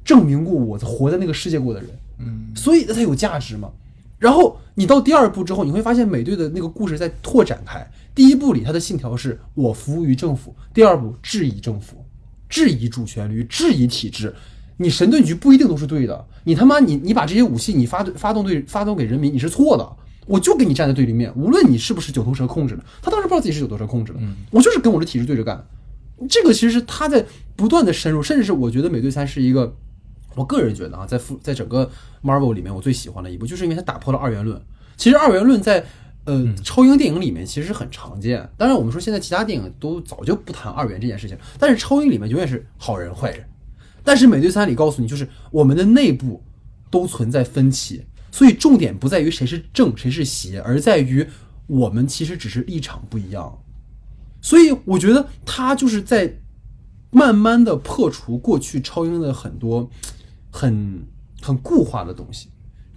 [0.04, 3.70] 证明过我活在那个世界过的人，嗯，所以那才有价值嘛。
[4.18, 7.86] 然后你到第二部之后，你会发现美队的那个故事在拓展开。
[8.14, 11.96] 第一部里他的信条是我服务于政府，第二部质疑政府，
[12.48, 14.34] 质疑主旋律，质疑体制。
[14.78, 19.88] 你神盾局不一定都是对的，你他妈你你把这些武器你发发动对发动给人民，你是错的。
[20.26, 24.18] 我就跟你站在对立面，无论你是不是九头蛇控制的，他当时不知道自己是九头蛇控制的，
[24.50, 25.66] 我就是跟我的体制对着干。
[26.28, 27.24] 这个其实是他在
[27.56, 29.74] 不断的深入，甚至是我觉得美队三是一个，
[30.34, 31.90] 我个人觉得啊，在复在整个
[32.22, 34.60] Marvel 里面我最喜欢的一部，就是因为它打破了二元论。
[34.96, 35.84] 其实二元论在
[36.24, 43.44] 呃超英电影里面其实很常见，当然我们说现在其他电影都早就不谈二元这件事情，但是超英里面永远是好人坏人。
[44.04, 46.42] 但是美队三里告诉你，就是我们的内部
[46.90, 48.04] 都存在分歧。
[48.34, 51.24] 所以重点不在于谁是正谁是邪，而在于
[51.68, 53.56] 我们其实只是立场不一样。
[54.42, 56.36] 所以我觉得他就是在
[57.12, 59.88] 慢慢的破除过去超英的很多
[60.50, 61.00] 很
[61.40, 62.48] 很固化的东西。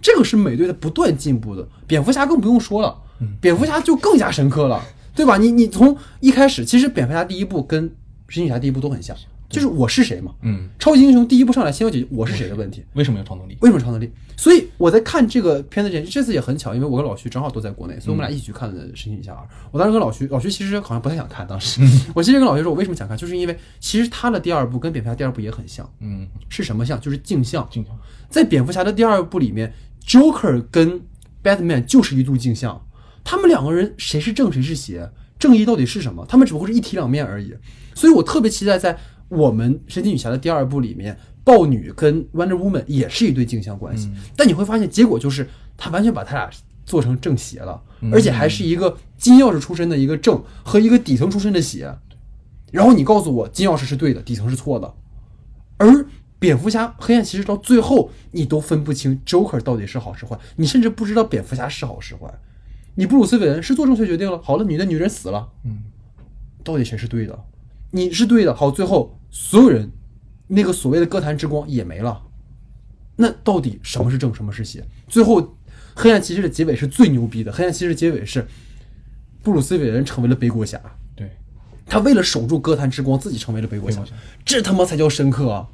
[0.02, 1.68] 这个是美队的不断进步的。
[1.86, 5.36] 蝙蝠侠更不用说了，嗯蝙蝠侠就更加深刻了，对吧？
[5.36, 7.88] 你你从一开始，其实蝙蝠侠第一部跟
[8.26, 9.16] 神奇侠第一部都很像，
[9.48, 10.34] 就是我是谁嘛。
[10.42, 12.84] 嗯，超级英雄第一部上来先要解决我是谁的问题。
[12.94, 13.56] 为什么有超能力？
[13.60, 14.10] 为什么超能力？
[14.36, 19.42] 所以我在看这个片子之前，这次也很巧，因为我跟老徐正好都在国内，所以我们俩一起去看的《神奇女侠二》。
[19.70, 21.80] 我当时跟老徐，老徐其实好像不太想看，当时
[22.14, 27.00] 我其实跟老徐说，我为什么想看，就是因为其实他的第二部跟蝙蝠侠第二部也很像，嗯，是什么像？
[27.00, 27.66] 就是镜像。
[27.70, 27.96] 镜像。
[28.28, 29.72] 在蝙蝠侠的第二部里面
[30.06, 31.00] ，Joker 跟
[31.42, 32.86] Batman 就是一度镜像，
[33.24, 36.26] 他们两个人谁是正谁是邪，正义到底是什么？
[36.28, 37.54] 他们只不过是一体两面而已。
[37.94, 38.96] 所以我特别期待在
[39.28, 46.50] 我们神奇女侠的第二部里面，豹女跟 Wonder Woman 也是一对镜像关系，但你会发现结果就是他完全把他俩
[46.84, 51.94] 做成正邪了，而且还是一个金钥匙出身的一个正和一个底层出身的邪。
[52.70, 54.94] 然后你告诉我金钥匙是对的，底层是错的，
[55.78, 56.06] 而
[56.38, 62.32] 蝙蝠侠、黑暗骑士到最后你都分不清 Joker 到底是好是坏，你甚至不知道蝙蝠侠是好是坏。
[62.94, 65.78] 你布鲁斯韦恩是做正确决定了，好了，你的女人死了，嗯，
[66.62, 67.38] 到底谁是对的？
[67.90, 69.90] 你是对的，好，最后所有人
[70.46, 72.22] 那个所谓的歌坛之光也没了，
[73.16, 74.84] 那到底什么是正，什么是邪？
[75.08, 75.56] 最后
[75.94, 78.46] 黑暗骑士的结尾是最牛逼的，黑暗骑士结尾是
[79.42, 80.80] 布鲁斯韦恩成为了背锅侠，
[81.14, 81.30] 对，
[81.86, 84.02] 他为了守住歌坛之光，自己成为了背锅侠
[84.44, 85.68] 这他妈才叫深刻啊！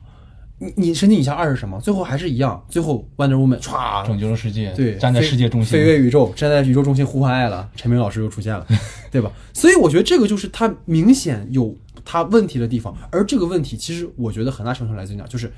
[0.58, 1.80] 你你神奇女侠二是什么？
[1.80, 7.68] 最后还是一样，最后 Wonder Woman 歘拯救了世界，对，站在世界中心，飞跃宇宙，站在宇宙中心呼唤爱了。
[7.74, 8.64] 陈明老师又出现了，
[9.10, 9.32] 对吧？
[9.52, 15.52] 所以我觉得这个就是他明显有他问题的地方，而这个问题其实我觉得很大程度上来自于哪，就是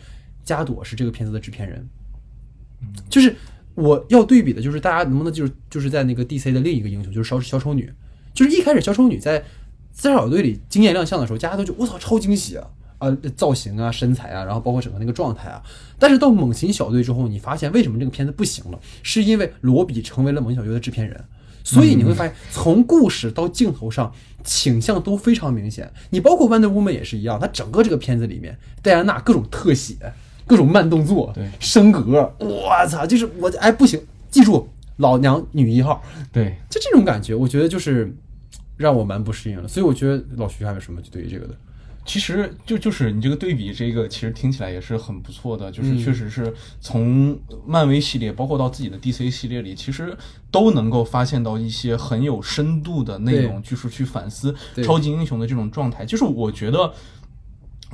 [0.45, 1.89] 加朵是这个片子的制片人，
[3.11, 3.35] 就是
[3.75, 7.93] 我要对比的就是大家能不能就是就是在那个 DC 的另一个英雄就是小小丑女，
[8.33, 9.45] 就是一开始小丑女在
[9.93, 12.67] 自杀小队里惊艳亮相的时候，大家都觉我操超惊喜啊。
[12.99, 15.63] 啊，造型啊，身材啊，然后包括整个那个状态啊，
[15.99, 18.81] 但是到猛禽小队之后，你发现为什么这个片子不行了？
[19.03, 21.23] 是因为罗比成为了猛禽小队的制片人，
[21.63, 24.11] 所以你会发现从故事到镜头上
[24.47, 25.93] 倾向都非常明显。
[26.09, 29.97] 你包括 Wonder Woman 也是一样，它整个这个片子里面，戴安娜各种特写，
[30.47, 38.17] 各种慢动作，对升格，我操，就是我哎不行，记住老娘女一号，对，就这种感觉，我觉得就是
[38.79, 39.69] 让我蛮不适应的。
[39.69, 41.55] 所以我觉得老徐还有什么对于这个的？
[42.07, 50.17] 其实就就是你这个对比，这个其实听起来也是很不错的，嗯就是确实是从漫威系列，包括到自己的 DC 系列里，其实
[50.51, 56.07] 都能够发现到一些很有深度的内容，就是去反思超级英雄的这种状态。
[56.07, 56.95] 就是我觉得。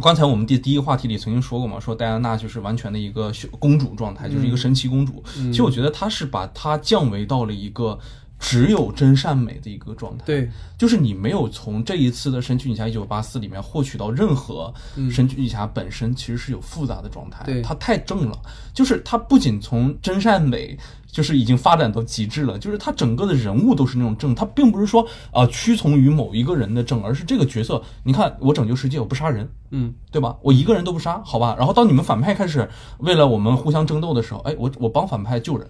[0.03, 5.23] 刚才我们第第一个话题里曾经说过嘛，说戴安娜就是完全的一个公主状态，就是一个神奇公主。
[5.35, 7.99] 其实我觉得她是把她降维到了一个
[8.43, 10.25] 只有真善美的一个状态。
[10.27, 14.75] 对，就是你没有从这一次的《神奇女侠一九八四》里面获取到任何
[15.11, 18.37] 神奇女侠本身其实是有复杂的状态，对它太正了，
[18.75, 20.77] 就是它不仅从真善美。
[21.13, 30.39] 就是已经发展到极致了，就是他整个的人物都是那种正，他并不是说啊、呃屈从于某一个人的正，而是这个角色，你看我拯救世界，我不杀人，嗯，对吧？
[30.41, 31.55] 我一个人都不杀，好吧？
[31.59, 32.67] 然后当你们反派开始
[33.01, 35.69] 为了我们互相争斗的时候，哎，我我帮反派救人，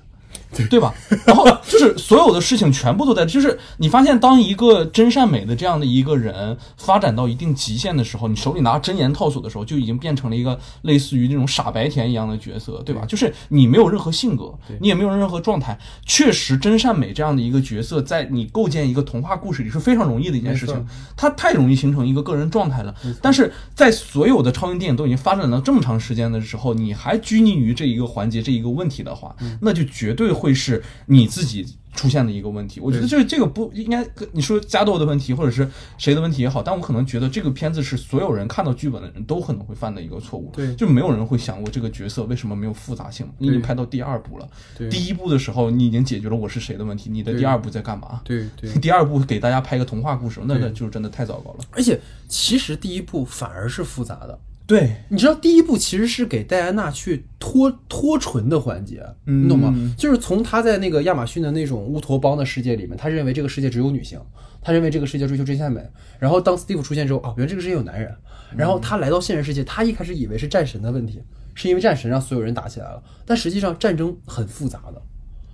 [0.69, 0.95] 对吧？
[1.27, 13.07] 然后就是所有的事情全部都在，就是你发现，当一个真善美的这样的一个人发展到一定极限的时候，你手里拿真言套索的时候，就已经变成了一个类似于那种傻白甜一样的角色，对吧？
[13.07, 15.79] 就是你没有任何性格，你也没有任何状态。
[16.05, 20.87] 确实，真善美这样的一个角色，在你构建一个童话故事里是非常容易的一件事情，
[21.17, 22.95] 它太容易形成一个个人状态了。
[23.21, 32.81] 但是在所有的超英电影都已经发展到这么长时间的时候，你还拘泥于这一个环节、这一个问题的话，那就绝对会是你自己出现的一个问题。
[32.81, 40.51] 我觉得这这个不应该，你说加豆的问题，或者是谁的问题也好，但我可能觉得这个片子是所有人看到剧本的人都可能会犯的一个错误。
[40.53, 43.25] 对就没有人会想过这个角色为什么没有复杂性。
[43.39, 48.21] 你已经拍到第二部了，对第一部的时候你已经解决了我是谁的问题，你的第二部在干嘛？
[48.25, 48.73] 对对。
[48.81, 51.59] 第二部给大家拍一个童话故事，那对那就是真的太糟糕了。
[51.71, 59.75] 而且其实第一部反而是复杂的，对，你知道第一步其实是给戴安娜去脱脱唇的环节，嗯你懂吗？
[59.99, 64.19] 就是从她在那个亚马逊的那种乌托邦的世界里面，她认为这个世界只有女性，
[64.63, 65.83] 她认为这个世界追求真善美。
[66.19, 68.15] 然后当 Steve 出现之后，哦，原来这个世界有男人。
[68.57, 71.23] 然后他来到现实世界，他一开始以为是战神的问题，
[71.55, 75.03] 是因为战神让所有人打起来了，但实际上战争很复杂的。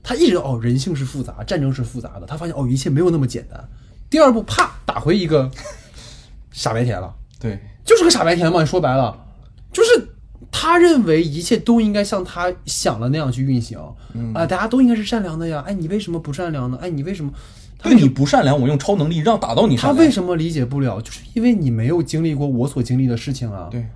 [0.03, 2.27] 他一直哦，人性是复杂，战争是复杂的。
[2.27, 3.69] 他发现哦，一切没有那么简单。
[4.11, 5.51] 第二步啪打回一个
[6.51, 7.15] 傻白甜了。
[7.39, 9.19] 对，就是个傻白甜嘛，你说白了，
[9.73, 10.09] 就是
[10.53, 13.79] 他认为一切都应该像他想的那样去运行，
[14.35, 16.79] 啊、大家都应该是善良的呀，哎，你为什么不善良呢？
[16.83, 17.33] 哎，你为什么？
[17.79, 19.93] 他对你不善良，我用超能力让打到你他。
[19.93, 21.01] 为什么理解不了？
[21.01, 23.69] 就是因为你没有经历过我所经历的事情啊。
[23.71, 23.87] 对，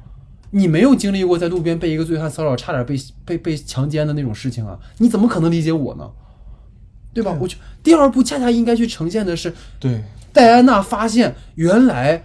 [0.52, 6.08] 你没有经历过在路边被一个醉汉骚扰，差点被被被强奸的那种事情啊，你怎么可能理解我呢？
[7.12, 7.36] 对吧？
[7.38, 12.22] 我就第二部恰恰应该去呈现的是，对，戴安娜发现原来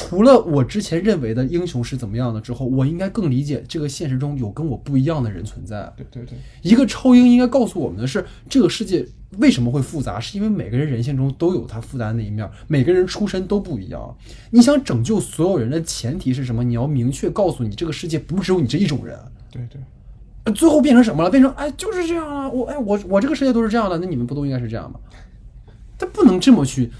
[0.00, 5.92] 除了我之前认为的英雄是怎么样的之后，我应该更理解这个现实中有跟我不一样的人存在。
[5.94, 14.16] 对对对，一个超英应该告诉我们的是，这个世界为什么会复杂，是因为每个人人性中都有他复杂的那一面，每个人出身都不一样。
[14.50, 16.64] 你想拯救所有人的前提是什么？
[16.64, 19.18] 你要明确告诉你，这个世界不只有你这一种人。
[19.50, 19.78] 对对，
[20.44, 21.30] 呃最后变成什么了？
[21.30, 22.48] 变成哎，就是这样啊！
[22.48, 24.98] 我哎，我我这个世界都是这样的，那你们不都应该是这样吗？
[25.98, 26.90] 他不能这么去，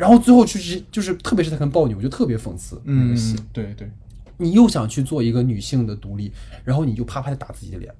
[0.00, 3.36] 然后最后去是就是，特别是他跟豹女，我觉得特别讽刺那个戏。
[3.38, 3.90] 嗯，对对，
[4.38, 6.32] 你又想去做一个女性的独立，
[6.64, 7.94] 然后你就啪啪的打自己的脸，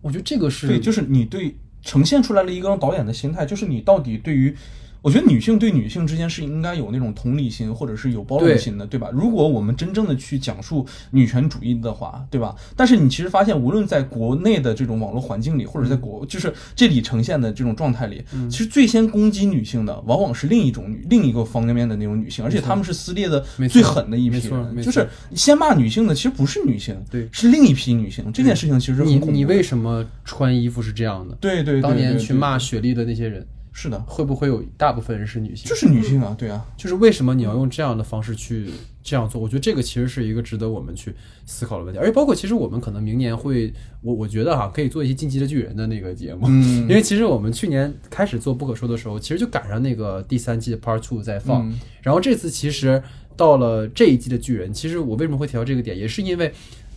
[0.00, 4.54] 我觉得这个是对，就是你对呈现出来了一个导演的心态，就是你到底对于。
[5.02, 9.10] 我觉得女性对女性之间是应该有那种同理心，或者是有包容心的，对吧？
[9.12, 12.54] 如果我们真正的去讲述女权主义的话，对吧？
[12.76, 24.40] 但是你其实发现，无论在国内的这种网络环境里，或者在国，就是这里呈现的这种状态里，其实最先攻击女性的，往往是另一种女、另一个方面的那种女性，而且她们是撕裂的最狠的一批
[24.82, 28.32] 就是先骂女性的，其实不是女性，对是另一批女性。
[28.32, 31.34] 这件事情其实你很恐怖的你为什么穿衣服是这样的？
[31.40, 35.68] 对对对当年去骂雪莉的那些人，是的，会不会有大部分人是女性？
[35.68, 36.64] 就是女性啊，对啊。
[36.76, 38.70] 就是为什么你要用这样的方式去
[39.02, 39.40] 这样做？
[39.40, 41.14] 我觉得这个其实是一个值得我们去
[41.46, 53.02] 思考的问题，而且包括其实我们可能明年会，我我觉得哈可以做一些《进击的巨人》的那个节目，嗯 因为其实我们去年开始做不可说的时候，其实就赶上那个第三季的 Part Two 在放，嗯然后这次其实
[53.36, 56.52] 到了这一季的巨人，其实我为什么会提到这个点，也是因为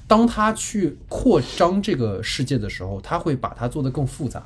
[0.08, 4.46] 当他去扩张这个世界的时候，他会把它做得更复杂。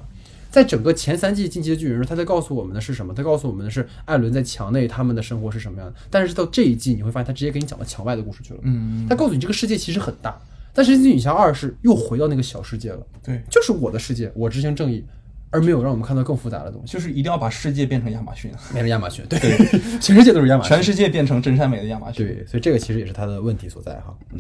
[0.49, 3.13] 在整个前三季《进击的巨人》中，他在告诉我们的是什么？
[3.13, 5.95] 他告诉我们的是艾伦在墙内他们的生活是什么样的。
[6.09, 8.59] 但是到这一季，你会发现他直接给你讲到墙外的故事去了。
[8.63, 10.39] 嗯，他告诉你这个世界其实很大，
[10.73, 15.05] 但是《神奇女侠二》是又回到那个小世界了，对，就是我的世界，我执行正义，
[15.51, 16.93] 而没有让我们看到更复杂的东西。
[16.93, 19.39] 就是一定要把世界变成亚马逊，变成亚马逊，对，
[20.01, 22.25] 全世界都是亚马逊，全世界变成真善美的亚马逊。
[22.25, 24.15] 对，所以这个其实也是他的问题所在哈。
[24.33, 24.39] 嗯，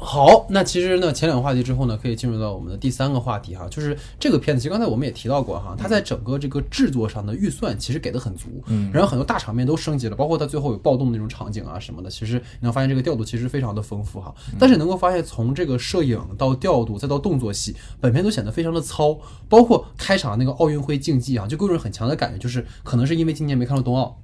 [0.00, 19.18] 好，那其实呢，前两个话题之后呢，可以进入到我们的第三个话题哈，就是这个片子，其实刚才我们也提到过哈，它在整个这个制作上的预算其实给的很足，嗯，然后很多大场面都升级了，包括它最后有暴动的那种场景啊什么的，其实你能发现这个调度其实非常的丰富哈，但是能够发现从这个摄影到调度再到动作戏，本片都显得非常的糙，
[19.48, 24.16] 包括开场那个奥运会竞技啊，就给我一种很强的感觉，就是可能是因为今年没看到冬奥，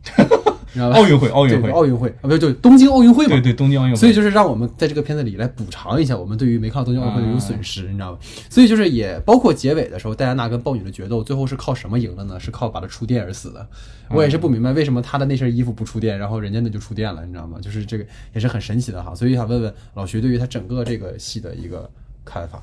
[0.75, 0.97] 你知道吧？
[0.97, 3.97] 奥运会，奥运会，奥运会啊，不对对，东京奥运会嘛，对对，东京奥运会。
[3.97, 8.19] 所以就是让我们在这个片子里来补偿一下我们对于没看到东京奥运会的这种损失，你知道吧？
[8.51, 12.39] 所以就是也包括结尾的时候，戴安娜跟豹女的决斗，最后是靠什么赢的呢？
[12.41, 13.67] 是靠把她触电而死的。
[14.11, 17.59] 我也是不明白为什么她的那身衣服不触电，然后人家那就触电了，你知道吗？
[17.63, 18.05] 就是这个
[18.35, 19.15] 也是很神奇的哈。
[19.15, 21.89] 所以想问问老徐对于他整个这个戏的一个
[22.25, 22.63] 看法。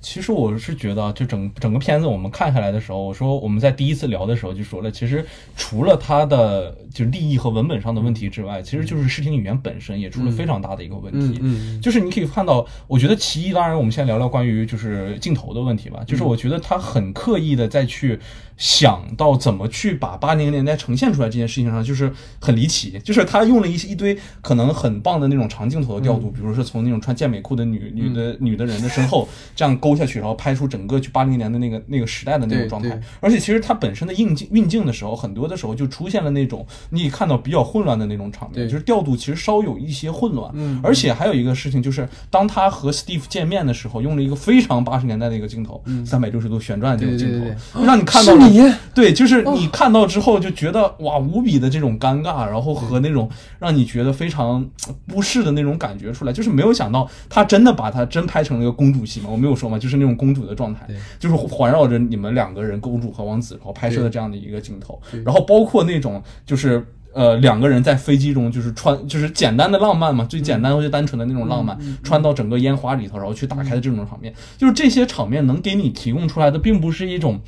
[0.00, 5.24] 其实我是觉得啊，就整整个片子我们看下来的时候，我说我们在第一次聊的时候就说了，其实
[5.56, 11.38] 除了它的就是利益和文本上的问题之外，其实就是视听语言本身也出了非常大的一个问题。
[11.42, 16.02] 嗯就是你可以看到，我觉得其一，当然我们先聊聊关于就是镜头的问题吧。
[16.06, 18.18] 就是我觉得他很刻意的再去
[18.56, 22.98] 想到怎么去把八零年代呈现出来这件事情上，就是很离奇。
[23.02, 33.00] 就是他用了一些一堆可能很棒的那种长镜头的调度，比如说从那种穿健美裤的女女的女的人的身后这样勾下去，然后拍出整个就八零年的那个那个时代的那种状态。
[33.20, 40.50] 而且其实它本身的运镜运镜的时候，很多的时候就出现了那种你看到比较混乱的那种场面，就是调度其实稍有一些混乱。
[40.54, 48.74] 嗯，而且还有一个事情就是，当他和 Steve 见面的时候，用了一个非常八十年代的一个镜头，三百六十度旋转的这种镜头，让你看到了是你？
[48.94, 54.68] 对，就是你看到之后就觉得哇，无比的这种尴尬，然后和那种让你觉得非常
[55.06, 60.86] 不适的那种感觉出来，就是没有想到他真的把它真拍成了一个公主戏嘛，我没有说嘛，就是那种公主的状态，
[61.18, 66.84] 就是环绕着你们两个人，公主和王子，然后拍摄的这样的一个镜头，然后包括那种就是。
[67.16, 77.38] 呃，两个人在飞机中就是穿，就是简单的浪漫嘛，最简单或者单纯的那种浪漫，穿到整个烟花里头，然后去打开的这种场面，就是这些场面能给你提供出来的，并不是一种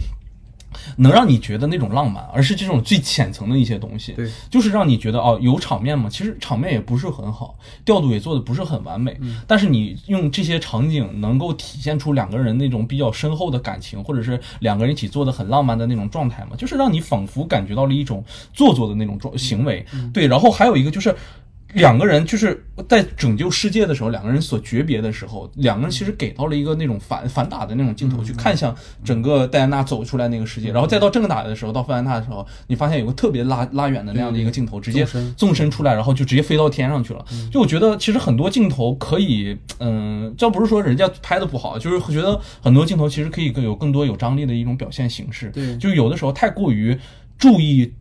[0.97, 4.13] 能让你觉得那种浪漫，而是这种最浅层的一些东西。
[4.13, 19.85] 对，就是让你觉得哦，有场面嘛，其实场面也不是很好，调度也做的不是很完美，但是你用这些场景能够体现出两个人那种比较深厚的感情，或者是两个人一起做的很浪漫的那种状态嘛，就是让你仿佛感觉到了一种做作的那种状行为。
[20.13, 21.15] 对，然后还有一个就是。
[21.77, 28.75] 两个人就是在拯救世界的时候，两个人所诀别的时候，两个人其实给到了一个那种反反打的那种镜头，去看向
[29.05, 35.07] 整个戴安娜走出来那个世界，然后再到正打的时候，到范安娜的时候，你发现有个特别拉拉远的那样的一个镜头，直接
[35.37, 37.25] 纵身出来，然后就直接飞到天上去了。
[37.53, 45.51] 就我觉得其实很多镜头可以，嗯，倒不是说人家拍的不好，就是觉得很多镜头其实可以更有更多有张力的一种表现形式。
[45.51, 46.97] 对就有的时候太过于
[47.37, 47.93] 注意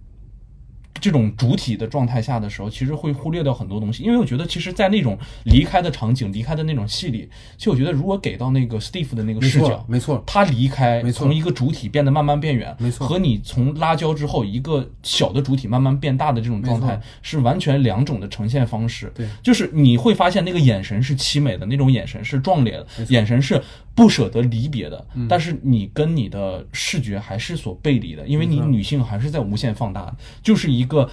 [1.01, 4.03] 这种主体的状态下的时候，其实会忽略掉很多东西。
[4.03, 19.11] 因为我觉得，其实，在那种离开的场景、离开的那种戏里，其实我觉得，如果给到那个 Steve 的那个视角，没错他离开，没错从一个主体变得慢慢变远，没错和你从拉焦之后一个小的主体慢慢变大的这种状态，是完全两种的呈现方式。
[19.13, 23.61] 对就是你会发现那个眼神是凄美的，那种眼神是壮烈的，眼神是
[23.95, 25.25] 不舍得离别的，嗯。
[25.27, 31.09] 但是你跟你的视觉还是所背离的，因为你女性还是在无限放大，就是一个。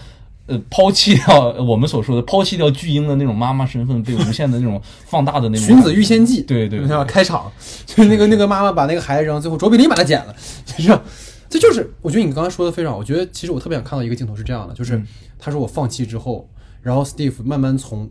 [0.46, 7.50] 呃，抛弃掉我们所说的抛弃掉巨婴的那种妈妈身份，被无限的那种放大的那种荀子遇仙记，对对开场。
[7.86, 10.34] 就是那个那个妈妈把那个孩子扔，最后卓别林把他捡了，
[10.66, 11.00] 就是
[11.48, 15.00] 这就是我觉得你刚才说的非常好，我觉得其实我特别想看到一个镜头是这样的，就是
[15.38, 16.50] 他说我放弃之后，
[16.82, 18.10] 然后 Steve 慢慢从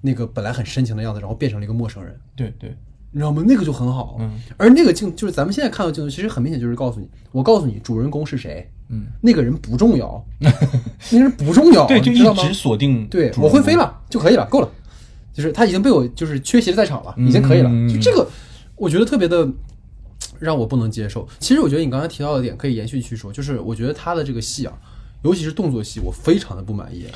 [0.00, 2.76] 那个本来很深情的样子，然后变成了一个陌生人，对对
[3.12, 3.44] 你知道吗？
[3.46, 10.50] 那个就很好，嗯，而那个镜就是咱们现在看到的镜头，其实很明显就是告诉你，我告诉你主人公是谁，嗯，那个人不重要， 那
[11.12, 14.68] 个人不重要， 对，就一直锁定对我会飞，了就可以了，够了。
[15.32, 17.70] 就是他已经被我就是缺席了在场了，已经可以了。
[17.72, 18.28] 嗯就这个，
[18.76, 19.48] 我觉得特别的
[20.38, 21.26] 让我不能接受。
[21.38, 24.74] 其实我觉得你刚才提到的点可以延续去说，就是我觉得他的这个戏啊，
[25.22, 27.06] 尤其是动作戏，我非常的不满意。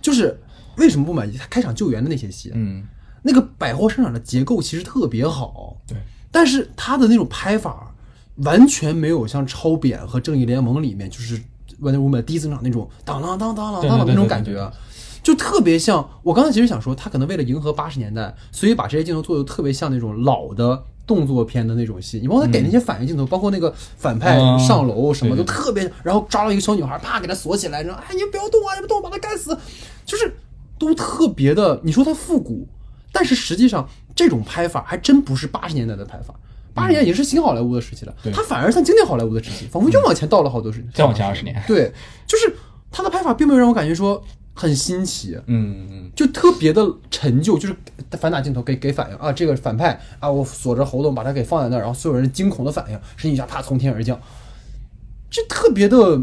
[0.00, 0.34] 就是
[0.78, 1.36] 为什么不满意？
[1.36, 2.82] 他开场救援的那些戏，嗯，
[3.22, 5.96] 那个百货商场的结构其实特别好，对，
[6.30, 7.94] 但是他的那种拍法
[8.36, 11.38] 完全没有像超扁和正义联盟里面就是
[11.80, 14.70] 《Wonder Woman》第一登场那种当当当当当当的那种感觉，
[15.22, 16.08] 就特别像。
[16.22, 20.84] 我刚才其实想说，他可能为了迎合八十年代，所以把这些镜头做的特别像那种老的。
[21.04, 29.54] 动作片的那种戏，你包括他给那些反应镜头，包括那个反派嗯上楼什么，都特别，然后抓到一个小女孩，啪给她锁起来，然后哎你不要动啊，你不动把她干死，
[30.06, 30.32] 就是
[30.78, 31.80] 都特别的。
[31.82, 32.68] 你说它复古，
[33.12, 36.34] 但是实际上这种拍法还真不是八十年代的拍法，
[36.72, 38.32] 八十年代已经是新好莱坞的时期了，对。
[38.32, 41.62] 它反而像经典好莱坞的时期，仿佛又往前倒了好多时间，再往前二十年。
[41.66, 41.92] 对，
[42.26, 42.54] 就是
[42.90, 44.22] 它的拍法并没有让我感觉说
[44.54, 47.76] 很新奇，嗯嗯，就特别的陈旧，就是
[48.12, 54.18] 反打镜头给给反应啊，这个反派啊，我锁着喉咙把他给放在那儿，然后所有人惊恐的反应，身体一下啪从天而降，
[55.30, 56.20] 这特别的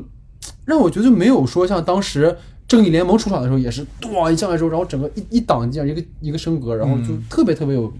[0.65, 2.37] 让我觉得没有说像当时
[2.69, 7.91] 正义联盟出场的时候也是咣一上来之后，然后整个一一挡这样一个一个升格，然后就特别特别有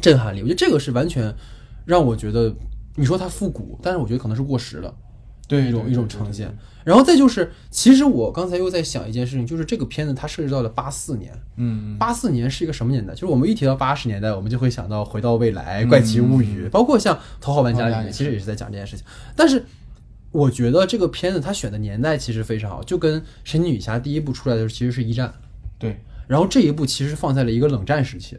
[0.00, 0.40] 震撼力。
[0.40, 1.34] 我觉得这个是完全
[1.84, 2.54] 让我觉得，
[2.94, 4.94] 你说它复古，但是我觉得可能是过时了。
[5.48, 6.54] 对一种一种呈现。
[6.84, 11.32] 然后再就是，其实我刚才又在想一件事情，就是这个片子它涉及到了八四年。
[11.56, 13.14] 嗯八四年是一个什么年代？
[13.14, 19.06] 就是我们一提到八十年代，我们就会想到《回到未来》怪奇物语》，包括像《头号玩家》里面，其实也是在讲这件事情。
[19.34, 19.64] 但是
[20.30, 25.32] 我觉得这个片子它选的年代其实非常好，就跟《神奇女侠》第一部出来的时候其实是一战，
[25.78, 28.36] 对，然后这一部其实放在了一个冷战时期。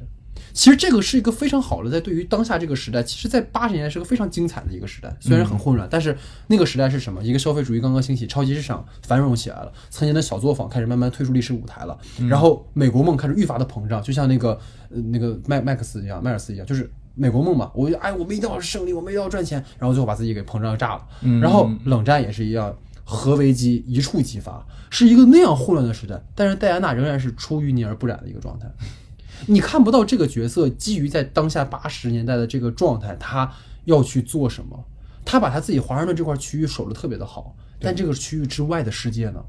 [0.52, 6.18] 其实这个是一个非常好的，在对于当下这个时代，其实，在八十年代是个非常精彩的一个时代，虽然很混乱，但是
[6.48, 7.22] 那个时代是什么？
[7.24, 14.60] 一个消费主义刚刚兴起，超级市场繁荣起来了，曾经的小作坊开始慢慢退出历史舞台了，然后美国梦开始愈发的膨胀，就像那个
[14.90, 16.90] 呃那个麦麦克斯一样，迈尔斯一样，就是
[17.20, 21.08] 美国梦嘛，我就哎我们一定要胜利，我们一定要赚钱，然后最后把自己给膨胀炸了，
[21.42, 22.74] 然后冷战也是一样。
[23.12, 28.70] 核危机一触即发，是一个那样混乱的时代，但是戴安娜仍然是出淤泥而不染的一个状态。
[29.48, 33.52] 你看不到这个角色基于在当下八十年代的这个状态，他
[33.86, 34.86] 要去做什么？
[35.26, 39.44] 他把他自己华盛顿这块区域守得特别的好，但这个区域之外的世界呢，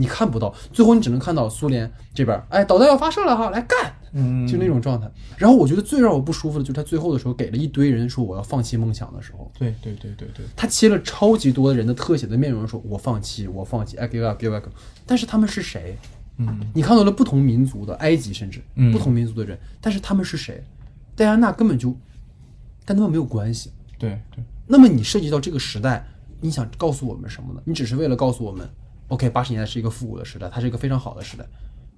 [0.00, 0.52] 你看不到。
[0.72, 5.08] 最后你只能看到苏联这边，哎，导弹要发射了哈，来干，嗯就那种状态。
[5.36, 14.66] 然后我觉得最让我不舒服的就是他最后的时候给了一堆人说我要放弃梦想的时候，对对对对对，他切了超级多的人的特写的面容，说我放弃，我放弃，I give up，give up。
[15.06, 15.98] 但是他们是谁？
[16.38, 20.64] 嗯，你看到了不同民族的埃及，甚至嗯不同民族的人，但是他们是谁？
[21.14, 21.94] 戴安娜根本就
[22.86, 23.70] 跟他们没有关系。
[23.98, 26.02] 对对，那么你涉及到这个时代，
[26.40, 27.60] 你想告诉我们什么呢？
[27.66, 28.66] 你只是为了告诉我们
[29.10, 31.44] ，OK，八十年代是一个复古的时代，它是一个非常好的时代，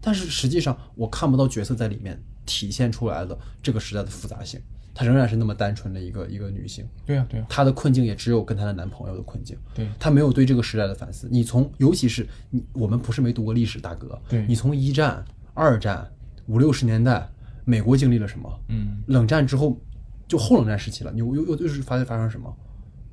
[0.01, 4.61] 但是实际上我看不到角色在里面体现出来的这个时代的复杂性，
[4.93, 6.85] 她仍然是那么单纯的一个一个女性。
[7.07, 11.29] 对呀对呀，她的困境也只有跟她的男朋友的困境，对她没有对这个时代的反思。
[11.31, 16.11] 你从，尤其是你，我们不是没读过历史，大哥，对你从一战、二战、
[16.47, 17.29] 五六十年代，
[17.65, 18.61] 美国经历了什么？
[18.69, 19.79] 嗯冷战之后，
[20.27, 22.53] 就后冷战时期了，你又又又又是发发生什么？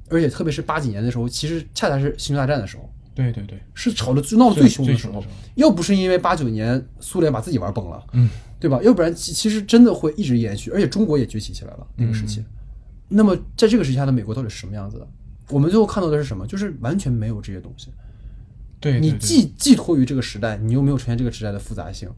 [0.10, 5.34] 而且特别是八几年的时候，其实恰恰是星球大战的时候，对对对，是吵得最闹得最凶的时候最最凶的时候。
[5.56, 8.82] 要不是因为八九年苏联把自己玩崩了，嗯，对吧？
[8.82, 12.44] 要不然其其实真的会一直延续，而且中国也崛起起来了那个时期。
[13.10, 15.08] 那么在这个时期下的美国到底是什么样子的？
[15.50, 16.46] 我们最后看到的是什么？
[16.48, 17.90] 就是完全没有这些东西。
[18.80, 22.10] 对，你既寄托于这个时代，你又没有呈现这个时代的复杂性，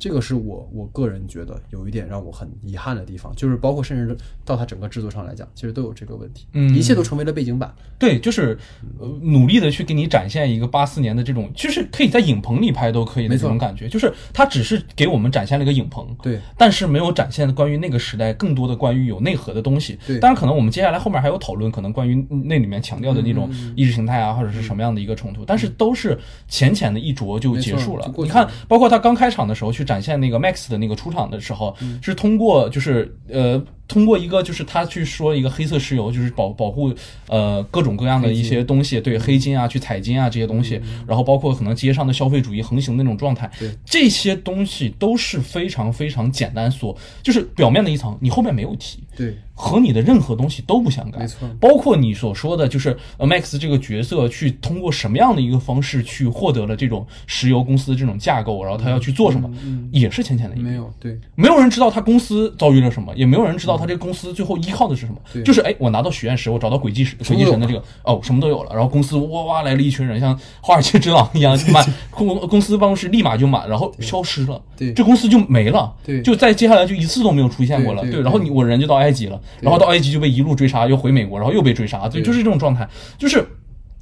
[0.00, 6.74] 这个是我我个人觉得有一点让我很遗憾的地方，就是包括甚至到它整个制作上来讲，其实都有这个问题，嗯。
[6.74, 8.58] 一切都成为了背景板，对，就是
[8.98, 19.98] 呃努力的去给你展现一个八四年的这种，就是可以在影棚里拍都可以的没错这种感觉，就是它只是给我们展现了一个影棚，对，但是没有展现关于那个时代更多的关于有内核的东西。
[20.06, 20.18] 对。
[20.18, 33.62] 当然可能我们接下来后面还有讨论，可能关于那里面强调的那种嗯意识形态啊，或者是什么样的一个冲突，但是都是浅浅的一着就结束了你看，包括他刚开场的时候去展现那个 Max 的那个出场的时候，嗯是通过就是呃。
[33.90, 36.94] 通过一个就是他去说一个黑色石油，就是保保护
[37.26, 43.50] 呃各种各样的一些东西，对黑金啊、去采金啊这些东西，然后包括可能街上的消费主义横行的那种状态。
[43.58, 51.22] 对，这些东西都是非常非常简单所，就是表面的一层，你后面没有提，对，和你的任何东西都不相干。
[51.22, 51.50] 没错。
[51.58, 59.50] 包括你所说的，就是呃 Max 这个角色去通过什么样的一个方式去获得了这种石油公司的这种架构，然后他要去做什么，
[59.90, 65.42] 也是浅浅的没有，对，没有人知道他公司遭遇了什么，也没有人知道他这个公司最后依靠的是什么。
[65.42, 68.70] 就是哎，我拿到许愿石，我找到轨迹石、轨迹神的这个哦，什么都有了。
[68.72, 74.60] 然后公司哇哇来了一群人，像华尔街之狼一样满公公司办公室立马就满，然后消失了。
[74.76, 75.92] 对这公司就没了。
[76.04, 78.02] 对就在接下来就一次都没有出现过了。
[78.02, 82.86] 对对然后你我人就到埃及了，然后到埃及就被一路追杀，又回美国，然后又被追杀，对，对就是这种状态，
[83.18, 83.46] 就是。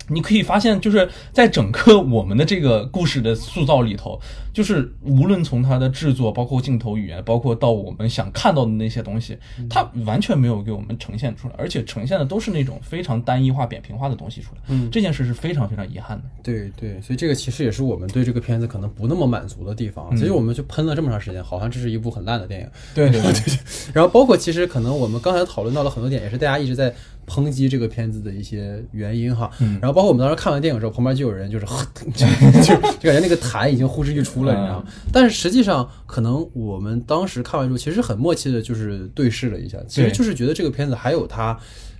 [0.08, 4.20] 你可以发现，就是在整个我们的这个故事的塑造里头，
[4.52, 9.38] 就是无论从它的制作，包括镜头语言，包括到我们想看到的那些东西，
[9.68, 14.60] 它完全没有给我们呈现出来，而且呈现的都是那种非常单一化、扁平化的东西出来。
[14.68, 16.24] 嗯，这件事是非常非常遗憾的。
[16.42, 20.14] 对对，所以这个其实也是我们对这个片子可能不那么满足的地方。
[20.16, 22.68] 其实我们就喷了这么长时间，好像这是一部很烂的电影。
[22.94, 23.58] 对对对，
[23.92, 26.94] 然后包括其实可能我们刚才讨论到了很多点，也是大家一直在
[27.28, 29.50] 抨击这个片子的一些原因哈。
[29.80, 31.66] 然后包括我们当时看完电影之后，旁边就有人就是
[32.14, 32.26] 就
[32.62, 34.86] 就就感觉那个痰已经呼之欲出了，你知道吗？
[35.12, 41.58] 但是实际上，可能我们当时看完之后，其实很默契的，就是对视了一下，其实就是觉得这个片子还有它。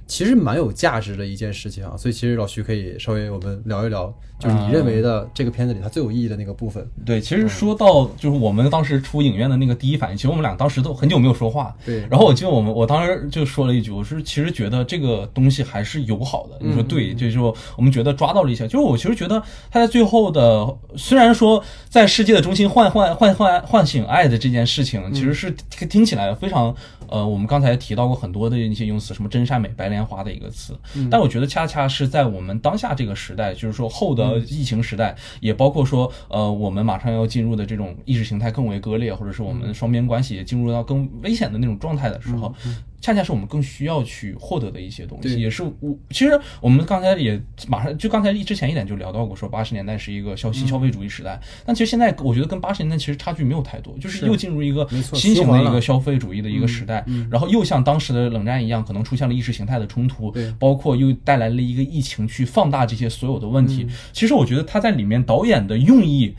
[0.09, 6.85] 其实蛮有价值的一件事情啊，所以其实老徐可以稍微我们聊一聊，就是你认为的这个片子里它最有意义的那个部分。
[7.05, 11.77] 对，其实说到就是我们当时出影院的那个第一反应，其实我们俩当时都很久没有说话。
[11.85, 16.59] 对然后我记得我们我当时就说了一句，我是其实觉得这个东西还是友好的。
[16.61, 26.75] 你说对，就是说我们觉得抓到了一些，就是我其实觉得他在最后的，虽然说在世界的中心唤唤唤唤唤醒爱的这件事情，其实是听听起来非常
[27.09, 30.79] 呃，我们刚才提到过很多的一些用词，什么真善美、白莲花的一个词，
[31.11, 42.55] 但我觉得恰恰是在我们当下这个时代，就是说后的疫情时代，也包括说呃，我们马上要进入的这种意识形态更为割裂，或者是我们双边关系也进入到更危险的那种状态的时候，
[43.01, 63.87] 恰恰是我们更需要去获得的一些东西，也是我其实我们刚才也马上就刚才之前一点就聊到过，说八十年代是一个消新消费主义时代，但其实现在我觉得跟八十年代其实差距没有太多，就是是又进入一个新型的一个消费主义的一个时代，然后又像当时的冷战一样，可能出现了意识形态的冲突，包括又带来了一个疫情去放大这些所有的问题。
[64.13, 66.35] 其实我觉得他在里面导演的用意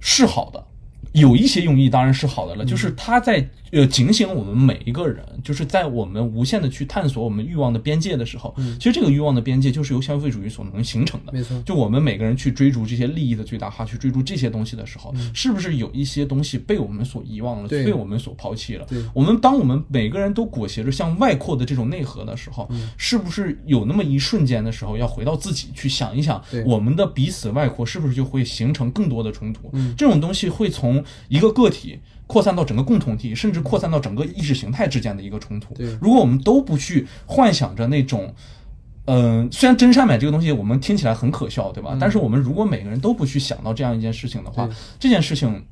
[0.00, 0.64] 是好的。
[1.12, 11.32] 有一些用意当然是好的了，就是他在呃警醒我们每一个人，就是在我们无限的去探索我们欲望的边界的时候，其实这个欲望的边界就是由消费主义所能形成的。
[11.32, 19.02] 没错就我们每个人去追逐这些利益的最大化，去追逐这些东西的时候，是不是有一些东西被我们所遗忘了，对被我们所抛弃了对？
[19.12, 29.70] 我们当我们每个人都裹挟着向外扩的这种内核的时候，是不是有那么一瞬间的时候，要回到自己去想一想，我们的彼此外扩是不是就会形成更多的冲突？
[29.96, 31.98] 这种东西会从一个个体。
[32.26, 35.74] 扩散到整个共同体，甚至扩散到整个意识形态之间的一个冲突。
[35.74, 38.34] 对如果我们都不去幻想着那种，
[39.06, 41.96] 嗯、虽然真善美这个东西我们听起来很可笑，对吧？
[42.00, 44.66] 但是我们如果每个人都不去想到这样一件事情的话，
[44.98, 45.62] 这件事情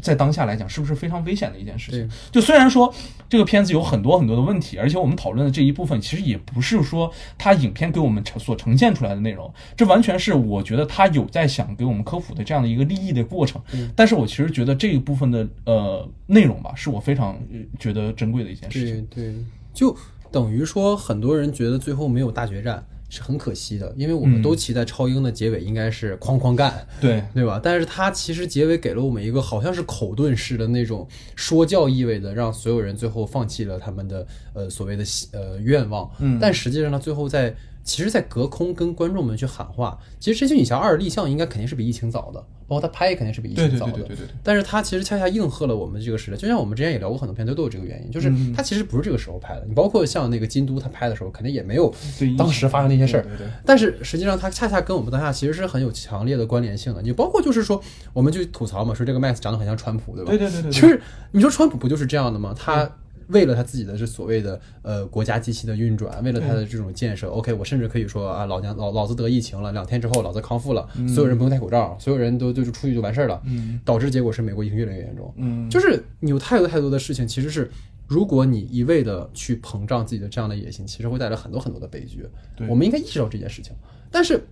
[0.00, 2.08] 在当下来讲是不是非常危险的一件事情？
[2.30, 2.92] 就虽然说
[3.28, 13.60] 这个片子有很多很多的问题，而且我们讨论的这一部分其实也不是说它影片给我们呈所呈现出来的内容，这完全是我觉得它有在想给我们科普的这样的一个利益的过程。
[13.96, 19.06] 但是我其实觉得这一部分的呃内容吧，是我非常呃觉得珍贵的一件事情。
[19.10, 19.34] 对对，
[19.74, 19.96] 就
[20.30, 26.86] 等于说很多人觉得最后没有大决战是很可惜的，因为我们都期待超英的结尾应该是哐哐干。
[27.00, 27.60] 对对吧？
[27.62, 36.10] 但是它其实结尾给了我们一个好像是口遁式的那种说教意味的，让所有人最后放弃了他们的呃所谓的希呃愿望。
[36.18, 37.54] 嗯但实际上呢，最后在
[37.88, 39.98] 其实，在隔空跟观众们去喊话。
[40.20, 43.92] 其实《神奇女侠二》立项应该肯定是比疫情早的，包括他拍也肯定是比疫情早的。
[43.92, 44.34] 对对对对对。
[44.44, 49.64] 但是它其实恰恰应和了我们这个时代，就像我们之前也聊过很多片，都都有这个原因，就是嗯它其实不是这个时候拍的。
[49.66, 51.90] 你包括像那个京都，他拍的时候肯定也没有
[52.36, 57.00] 当时发生那些事儿，对对对但是实际上它恰恰跟我们当下其实是很有强烈的关联性的。
[57.00, 57.82] 你包括就是说，
[58.12, 60.30] 我们就吐槽嘛，说这个 Max 长得很像川普，对吧？
[60.30, 61.00] 对对对对对就是
[61.32, 62.54] 你说川普不就是这样的吗？
[62.54, 62.90] 他
[63.28, 75.32] 为了他自己的这所谓的呃国家机器的运转，为了他的这种建设，OK，我甚至可以说啊，老娘老老子得疫情了，两天之后老子康复了，所有人不用戴口罩，所有人都就就出去就完事儿了，嗯导致结果是美国疫情越来越严重。
[75.36, 77.70] 嗯，就是你有太多太多的事情，其实是
[78.06, 82.26] 如果你一味的去膨胀自己的这样的野心，其实会带来很多很多的悲剧。
[82.56, 83.74] 对我们应该意识到这件事情。
[84.10, 84.42] 但是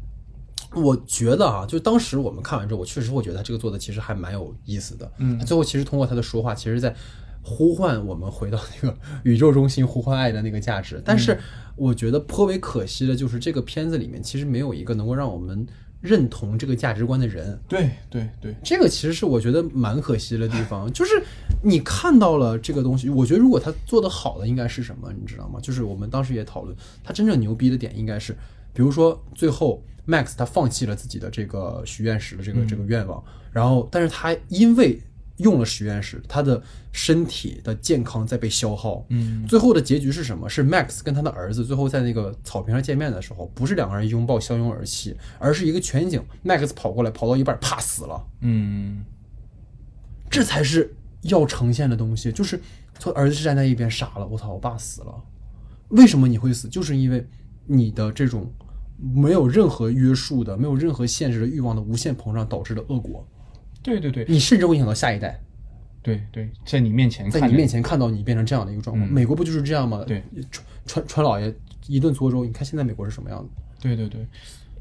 [0.74, 5.10] 我觉得啊，就当时我们看完之后，我确实会觉得他这个做的其实还蛮有意思的。
[5.16, 6.94] 嗯他最后其实通过他的说话，其实在
[7.48, 11.00] 呼唤我们回到那个宇宙中心呼唤爱的那个价值。
[11.04, 11.38] 但是
[11.76, 15.64] 我觉得颇为可惜的就是这个片子里面其实没有一个能够让我们
[16.00, 17.56] 认同这个价值观的人。
[17.68, 21.22] 对对对，这个其实是我觉得蛮可惜的地方， 就是
[21.62, 25.60] 你看到了这个东西，我觉得如果他做的好的应该是什么，你知道吗？
[25.62, 28.32] 就是我们当时也讨论，他真正牛逼的点应该是，
[28.72, 33.22] 比如说最后 Max 他放弃了自己的这个许愿石的这个这个愿望，
[33.52, 35.00] 然后但是他因为
[35.38, 36.62] 用了实验室，他的
[36.92, 40.48] 身体的健康在被消耗，嗯最后的结局是什么？
[40.48, 48.26] 是 Max 跟他的儿子最后在那个草坪上见面的时候，不是两个人拥抱相拥而泣，而是一个全景，Max 跑过来，跑到一半，啪死了。
[48.40, 49.04] 嗯
[50.30, 52.32] 这才是要呈现的东西。
[52.32, 52.60] 就是
[52.98, 55.14] 他儿子站在一边傻了，我操，我爸死了，
[55.88, 56.66] 为什么你会死？
[56.68, 57.26] 就是因为
[57.66, 58.50] 你的这种
[58.98, 63.26] 没有任何约束的、没有任何限制的欲望的无限膨胀导致的恶果，
[63.86, 65.40] 对对对你甚至会影响到下一代，
[66.02, 69.08] 对对，在你面前在你面前看到你变成这样的一个状况。
[69.08, 70.02] 嗯美国不就是这样吗？
[70.04, 70.20] 对，
[70.50, 71.54] 川川川老爷
[71.86, 73.48] 一顿搓粥，你看现在美国是什么样的？
[73.80, 74.26] 对对对，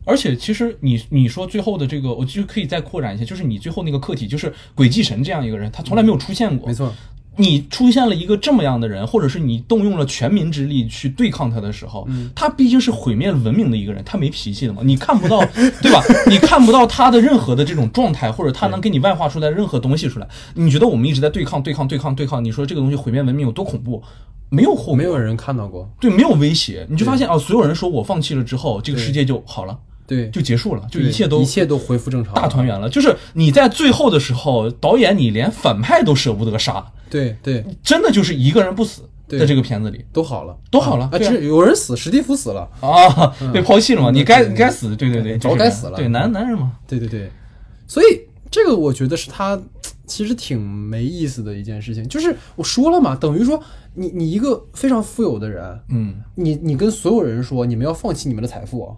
[0.05, 6.67] 而且其实你你说最后的这个，我就可以再扩展一下，就是你最后那个课题，就是鬼祭神这样一个人，他从来没有出现过。
[6.67, 6.91] 没错，
[7.37, 15.39] 你出现了一个这么样的人，或者是你动用了全民之力去对抗他的时候，嗯他毕竟是毁灭文明的一个人，他没脾气的嘛，你看不到，
[15.81, 16.01] 对吧？
[16.27, 20.27] 你看不到他的任何的这种状态，或者他能给你外化出来任何东西出来。
[20.53, 24.01] 你觉得我们一直在对抗、对抗、对抗、对抗，你说这个东西毁灭文明有多恐怖？
[24.49, 25.89] 没有后果，没有人看到过。
[25.99, 29.77] 对，没有威胁，你就发现啊，所有人说我放弃了之后，这个世界就好了，
[30.07, 32.65] 对，就结束了，就一切都一切都恢复正常，大团。
[32.65, 32.89] 圆了。
[32.89, 40.03] 就是你在最后的时候，导演你连反派都舍不得杀，对对，真的就是一个人不死在这个片子里。
[40.13, 41.17] 都好了，都好了啊！
[41.17, 41.31] 对啊。
[41.31, 42.69] 只有人死，史蒂夫死了。
[42.81, 45.97] 啊，被抛弃了嘛，你该你该死，对对对，早该死了。
[45.97, 47.29] 对，男男人嘛，对对对，
[47.87, 49.59] 所以这个我觉得是他
[50.05, 52.07] 其实挺没意思的一件事情。
[52.07, 53.59] 就是我说了嘛，等于说
[53.95, 58.95] 你你一个非常富有的人，嗯，你你跟所有人说你们要放弃你们的财富，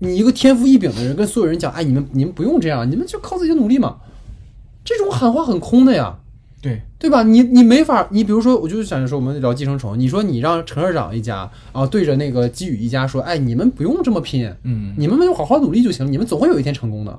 [0.00, 3.98] 你一个天赋异禀的人跟所有人讲，哎，你们你们不用这样，你们就靠自己的努力嘛。
[4.84, 6.16] 这种喊话很空的呀。
[6.62, 7.22] 对，对吧？
[7.22, 17.18] 你你没法，你比如说，我就是想说，我们聊寄生虫，你说你让陈社长一家啊对着那个基宇一家说，哎，你们不用这么拼，嗯，你们就好好努力就行了，你们总会有一天成功的。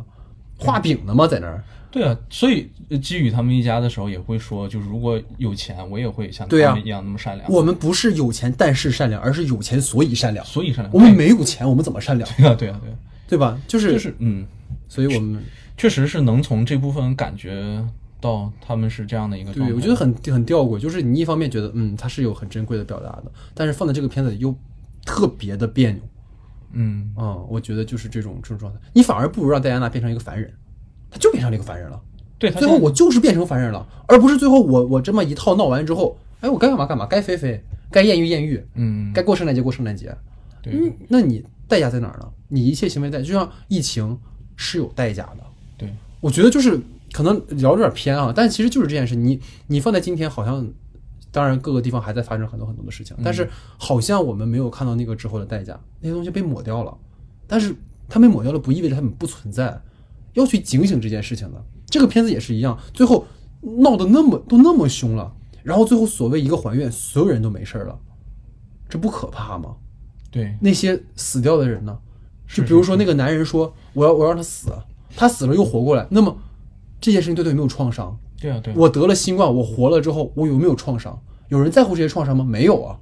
[0.59, 1.25] 画饼的吗？
[1.25, 1.63] 在那儿？
[1.91, 10.45] 对啊，所以呃基宇他们一家的时候也会说，就是如果有钱，我也会像他们一样那么善良，我们不是有钱但是善良，而是有钱所以善良。
[10.45, 10.93] 所以善良。
[10.93, 12.29] 我们没有钱，我们怎么善良？
[12.37, 12.95] 对啊，对啊，对啊，
[13.27, 13.61] 对吧？
[13.67, 14.47] 就是，就是嗯，
[14.87, 15.43] 所以我们
[15.75, 17.85] 确实是能从这部分感觉
[18.21, 19.51] 到他们是这样的一个。
[19.51, 24.55] 对我觉得很很吊诡，就是你一方面觉得嗯，他是有很珍贵的表达的，但是放在这个片子里又
[25.05, 26.01] 特别的别扭。
[26.73, 30.53] 嗯，嗯，我觉得就是这种这种状态，你反而不如让戴安娜变成一个凡人，
[31.11, 32.01] 她就变成了一个凡人了。
[32.39, 40.11] 对，他最后我就是变成凡人了，而不是最后我我这么一套闹完之后，哎，我该干嘛干嘛，该飞飞，该艳遇艳遇，嗯，该过圣诞节过圣诞节。
[40.63, 42.27] 对嗯，那你代价在哪儿呢？
[42.47, 44.17] 你一切行为代，就像疫情
[44.55, 45.43] 是有代价的。
[45.77, 46.79] 对，我觉得就是
[47.11, 50.67] 可能聊得有点偏啊，但其实就是这件事，你你放在今天好像。
[51.33, 56.93] 当然，各个地方还在发生很多很多的事情，但是好像我们没有看到那个之后的代价，那些东西被抹掉了。
[57.47, 57.73] 但是
[58.09, 59.81] 它被抹掉了，不意味着它们不存在，
[60.33, 61.63] 要去警醒这件事情的。
[61.87, 63.25] 这个片子也是一样，最后
[63.79, 67.99] 闹得那么都那么凶了，然后最后所谓一个还愿，所有人都没事儿了，
[68.87, 69.75] 这不可怕吗？
[70.29, 71.97] 对，那些死掉的人呢？
[72.47, 74.71] 就比如说那个男人说我要我要让他死，
[75.15, 76.37] 他死了又活过来，那么
[76.99, 78.17] 这件事情对他有没有创伤？
[78.39, 81.21] 对啊，对啊，我得了新冠，我活了之后，我有没有创伤？
[81.49, 82.43] 有人在乎这些创伤吗？
[82.43, 82.97] 没有啊。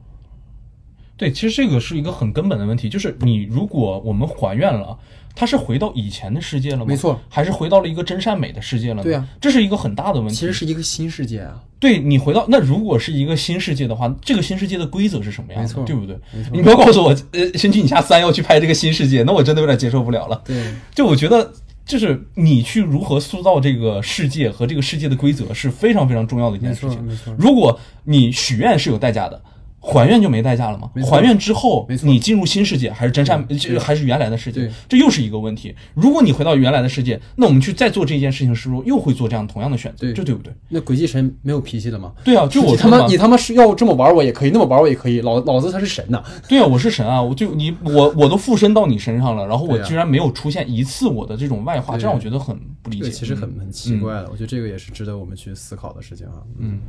[1.19, 4.97] 对，其实这个是一个很根本的问题，就是你如果我们还愿了，
[5.35, 6.85] 它是回到以前的世界了吗？
[6.87, 9.03] 没错，还是回到了一个真善美的世界了呢？
[9.03, 10.35] 对啊，这是一个很大的问题。
[10.35, 11.61] 其实是一个新世界啊。
[11.77, 15.67] 对你回到那如果是一个新世界的话，这个新世界的规则是什么样的？
[15.67, 16.17] 没错对不对？
[16.53, 20.41] 你不要告诉我，呃，《神奇女侠三》要去拍这个新世界，那我真的有点接受不了了。
[20.45, 21.51] 对，就我觉得，
[21.85, 27.03] 就是你去如何塑造这个世界和这个世界的规则是非常非常重要的一件事情。
[27.03, 29.41] 没错没错如果你许愿是有代价的。
[29.79, 34.69] 还愿就没代价了吗还愿之后你进入新世界还是真善，这还是原来的世界？
[34.87, 35.73] 这又是一个问题。
[35.93, 40.53] 如果你回到原来的世界，那我们去再做这件事情的时候，又会做这样同样的选择，对这对不对？
[40.69, 42.11] 那鬼祭神没有脾气的吗？
[42.23, 46.21] 对啊，就我他妈你他妈是要这么玩我也可以，那么玩我也可以，老老子才是神呐！
[46.47, 47.21] 对啊，我是神啊！
[47.21, 53.09] 我就你我我都附身到你身上了，然后我居然没有出现一次我的这种外化，这让我觉得很不理解。
[53.09, 56.43] 其实很嗯很奇怪的，我觉得这个也是值得我们去思考的事情啊。
[56.59, 56.79] 嗯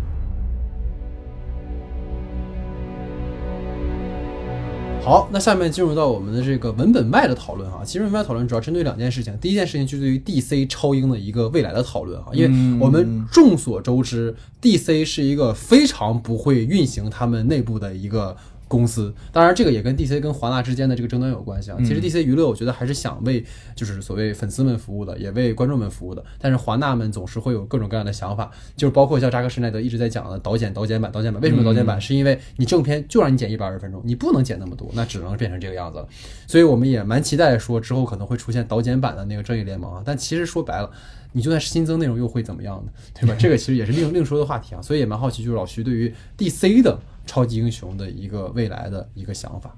[5.03, 7.82] 好，那下面进入到我们的这个文本外的讨论哈。
[7.84, 18.36] 其实文本外讨论主要针对两件事情，第一件事情就对于 DC 超英的一个未来的讨论哈，因为我们众所周知，DC 是一个非常不会运行他们内部的一个。
[18.71, 21.77] 公司，当然这个也跟 DC 跟华纳之间的这个争端有关系啊。
[21.81, 23.45] 其实 DC 娱乐，我觉得还是想为
[23.75, 26.25] 就是所谓粉丝们服务的，也为观众们服务的。
[26.39, 31.43] 但是华纳们总是会有各种各样的想法，就是包括像扎克施耐德一直在讲的导剪、导剪版、导剪版。
[31.43, 32.01] 为什么导剪版？
[32.01, 36.07] 是因为你正片就让你剪一百二十分钟，你不能剪那么多，那只能变成这个样子了。
[36.47, 40.01] 所以我们也蛮期待说之后可能会出现导剪版的那个正义联盟啊。
[40.05, 40.89] 但其实说白了。
[41.33, 42.91] 你就算新增内容又会怎么样呢？
[43.14, 43.37] 对吧？
[43.39, 49.75] 这个其实也是另另说的话题啊，所以也蛮好奇，就是老徐对于 DC 的超级英雄的一个未来的一个想法。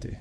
[0.00, 0.12] 对，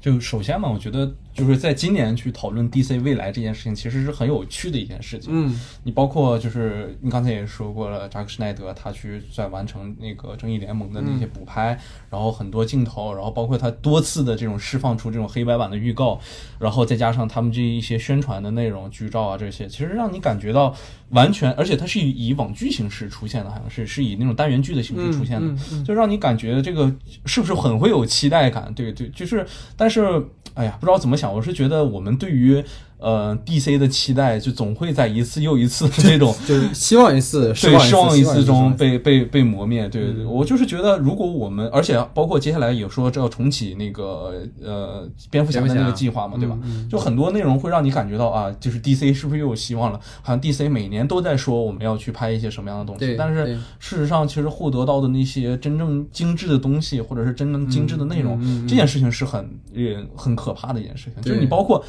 [0.00, 5.30] 就首先嘛，我觉得就是在今年去讨论 DC 未来这件事情，其实是很有趣的一件事情。
[5.32, 11.78] 嗯，你包括就是你刚才也说过了，扎克施耐德他去在完成那个正义联盟的那些补拍，
[12.10, 16.20] 然后很多镜头，然后包括他多次的这种释放出这种黑白版的预告，
[16.58, 20.76] 然后再加上他们这一些宣传的内容、剧照啊这些，其实让你感觉到
[21.10, 26.92] 完全，而且它是以以网剧形式出现的，好像是是以那种单元剧的形式出现的，嗯嗯就让你感觉这个
[27.24, 28.72] 是不是很会有期待感？
[28.74, 30.22] 对对，就是，但是
[30.54, 32.62] 哎呀，不知道怎么想，我是觉得我们对于
[33.00, 39.88] 呃 DC 的期待，就总会在一次又一次的这种就是希望一次，对失望一一次中被被被被磨灭。
[39.88, 46.58] 对对对，我就是觉得，如果我们，而且包括接下来也说这要重启那个呃蝙蝠侠的那个计划嘛，对吧？
[46.90, 49.98] 就很多内容会让你感觉到啊，就是 DC 是不是又有希望了？
[50.22, 53.46] 好像 DC 每年都在说我们要去拍一些什么样的东西，但是
[53.78, 58.38] 事实上，其实获得到的那些真正精致的东西，或者是真正精致的内容，
[58.68, 59.40] 这件事情是很
[59.74, 61.22] 呃很可怕的一件事情。
[61.22, 61.82] 就是你包括。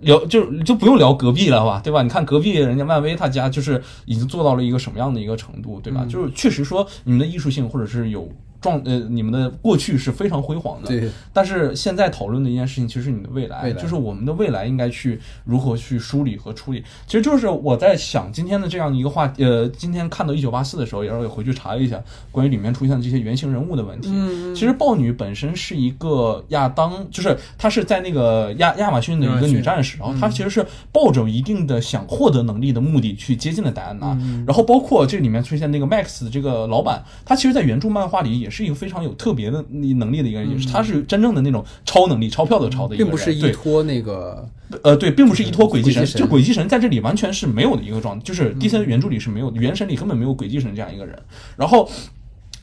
[0.00, 2.02] 聊就就不用聊隔壁了吧，对吧？
[2.02, 6.04] 你看隔壁人家漫威他家就是已经做到了一个什么样的一个程度，对吧？
[6.08, 8.28] 就是确实说你们的艺术性或者是有
[8.60, 13.80] 状呃你们的过去是非常辉煌的，对，但是现在讨论的一件事情，其实是你的未来，未来。
[13.80, 16.82] 就是我们的未来应该去如何去梳理和处理。
[17.06, 24.08] 其实就是我在想今天的这样一个话，呃，今天看到一九八四的时候，也让我回去查了一下关于里面出现的这些原型人物的问题。
[24.12, 34.16] 嗯其实豹女本身是一个亚当，就是她是在那个亚亚马逊的一个女战士，然后她其实是抱着一定的想获得能力的目的去接近了戴安娜。
[34.46, 44.48] 然后包括这里面出现那个 Max 的这个老板，他其实在原著漫画里也是一个非常有特别的能力的一个人，也是他是真正的那种超能力、钞票的超的一个人，并不是依对托那个
[44.82, 51.16] 呃，对，并不是依托鬼祭神，就鬼祭神在这里完全是没有的一个状态，就是 DC 原著里是没有，原神里根本没有鬼祭神这样一个人。
[51.56, 51.88] 然后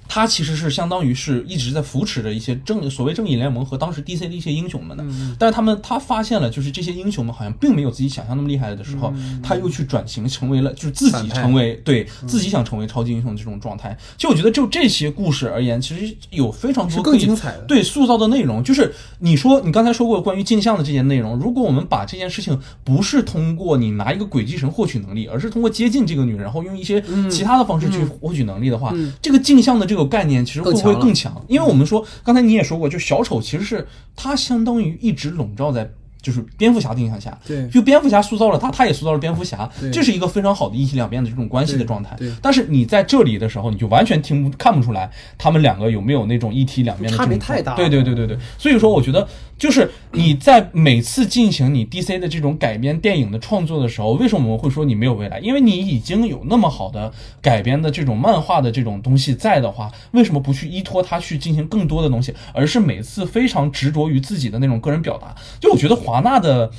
[0.07, 5.03] 他其实是相当于是一直在扶持着一些正所谓正义联盟和当时 DC 的一些英雄们的，
[5.39, 13.97] 但是他们他发现了，就是这些英雄们好像并没有自己想象那么厉害的时候，他又去转型成为了就是自己成为对自己想成为超级英雄的这种状态。
[14.17, 17.61] 其实我觉得就这些故事而言，其实有非常多可以更精彩的。
[17.61, 31.43] 对塑造的内容，就是你说你刚才说过关于镜像的这些内容，如果我们把这件事情不是通过你拿一个鬼祭神获取能力，而是通过接近这个女人，然后用一些其他的方式去获取能力的话，这个镜像的这个概念其实会不会更强？
[31.47, 35.89] 因为我们说刚才你也说过，就小丑其实是他相当于一直笼罩在。
[36.23, 42.35] 就是蝙蝠侠的影响下，对就蝙蝠侠塑造了他，他也塑造了蝙蝠侠，这是一个非常好的一体两面的这种关系的状态对对。
[42.41, 49.27] 但是你在这里的时候，你就完全听不看不出来他们两个有没有那种一体两面的差别太大对对对对对，所以说我觉得
[49.63, 55.39] 就是你在每次进行你 DC 的这种改编电影的创作的时候，为什么我们会说你没有未来？
[55.39, 57.09] 因为你已经有那么好的
[57.41, 65.33] 改编的这种漫画的这种东西在的话，为什么不去依托它去进行更多的东西，而是每次非常执着于自己的那种个人表达？
[65.61, 66.69] 就我觉得华纳的。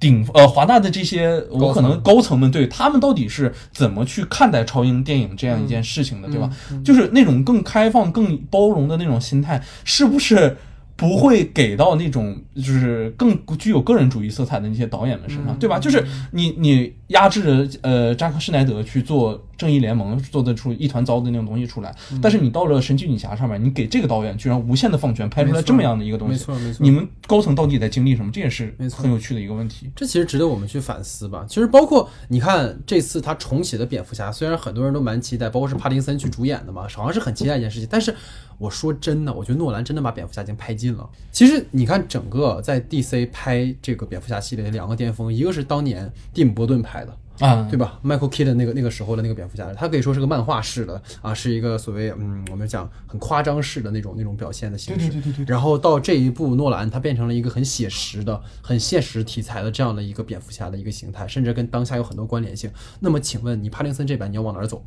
[0.00, 6.50] 顶呃华纳的这些我可能高层们对他们到底是怎么去看待超英电影这样一件事情的，对吧？
[6.72, 10.56] 嗯就是那种更开放、更包容的那种心态，是不是？
[10.96, 15.78] 不会给到那种就是更具有个人主义色彩的那些导演们身嗯上，对吧？
[15.78, 28.32] 就是你你压制着呃扎克施奈德去做正义联盟，做得出一团糟的那种东西出来，嗯但是你到了神奇女侠上面，你给这个导演居然无限的放权，拍出来这么样的一个东西，没错没错你们高层到底在经历什么？
[28.32, 29.90] 这也是很有趣的一个问题。
[29.94, 31.44] 这其实值得我们去反思吧。
[31.48, 37.88] 其实包括你看这次他重启的蝙蝠侠，虽然很多人都蛮期待，包括是帕丁森去主演的嘛，好像是很期待一件事情。
[37.90, 38.14] 但是
[38.58, 41.08] 我说真的，我觉得诺兰真的把蝙蝠侠已经拍尽了。
[41.30, 47.03] 其实你看整个在 DC 拍这个蝙蝠侠系列的两个巅峰，一个是当年蒂姆·波顿拍的。
[47.40, 55.08] 啊，对吧？Michael Keaton 那个那个时候的那个蝙蝠侠，他可以说是个漫画式的啊，是一个所谓嗯，我们讲很夸张式的那种那种表现的形式。
[55.08, 62.70] 对对对对对然后到这一部诺兰，他变成了一个很写实的、很现实题材的这样的一个蝙蝠侠的一个形态，甚至跟当下有很多关联性。
[63.00, 64.84] 那么，请问你帕丁森这版你要往哪儿走？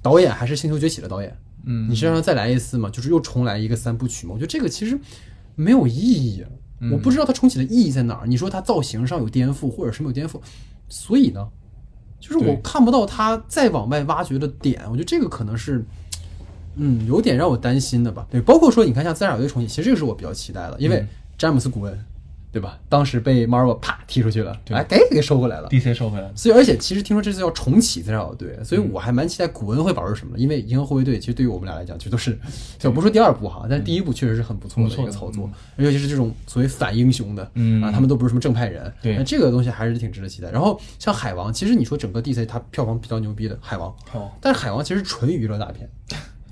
[0.00, 1.36] 导演还是《星球崛起》的导演？
[1.64, 2.88] 嗯，你是让他再来一次吗？
[2.88, 4.34] 就是又重来一个三部曲吗？
[4.34, 4.96] 我觉得这个其实
[5.56, 6.44] 没有意义。
[6.92, 8.26] 我不知道它重启的意义在哪儿。
[8.26, 10.38] 你说它造型上有颠覆，或者是没有颠覆，
[10.88, 11.48] 所以呢，
[12.20, 14.82] 就是我看不到他再往外挖掘的点。
[14.86, 15.84] 我觉得这个可能是，
[16.76, 18.26] 嗯，有点让我担心的吧。
[18.30, 22.04] 对，包括说你看像自杀小队重启，其实这个是我比较期待的，因为嗯詹姆斯古恩，
[22.56, 22.78] 对吧？
[22.88, 25.68] 当时被 Marvel 啪踢出去了，对哎，给给收回来了。
[25.68, 26.32] DC 收回来了。
[26.34, 30.38] 所以，而且其实听说这次要重启自杀小队，所以我还蛮期待古恩会玩出什么的。
[30.38, 32.38] 因为银河护卫队其实对于我们俩来讲，其实都是，
[32.78, 40.50] 就不说第二部哈，但是第一部确实是很不错的一个操作，尤其是这种所谓反英雄的，嗯啊，他们都不是什么正派人，对那这个东西还是挺值得期待。
[40.50, 45.86] 然后像海王，其实你说整个 DC 它票房比较牛逼的海王，哦，但是海王其实纯娱乐大片，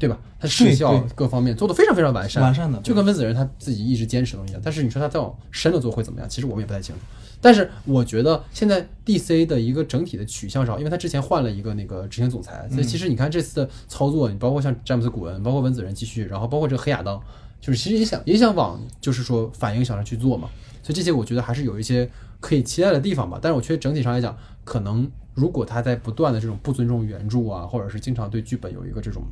[0.05, 0.21] 对吧？
[0.39, 4.61] 它视效各方面做的非常非常完善，完善的就跟温子仁他自己一直坚持的东西一样。
[4.63, 6.29] 但是你说他再往深了做会怎么样？
[6.29, 7.01] 其实我们也不太清楚。
[7.41, 17.19] 但是我觉得现在 DC 的一个整体的取向上，因为他之前换了一个那个执行总裁，所以其实你看这次的操作，你包括像詹姆斯古恩，包括温子仁继续，然后包括这个黑亚当，
[17.61, 20.49] 就是其实也想也想往就是说反映想上去做嘛。
[20.83, 23.39] 所以这些我觉得还是有一些可以期待的地方吧。
[23.41, 29.23] 但是我觉得整体上来讲，可能如果他在不断的这种不尊重原著啊，或者是经常对剧本有一个这种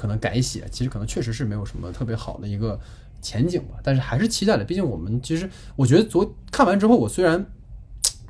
[0.00, 2.80] 可能改写，其实可能确实是没有什么特别好的一个
[3.20, 3.74] 前景吧。
[3.82, 7.44] 但是还是期待的，毕竟我们其实我觉得昨看完之后，我虽然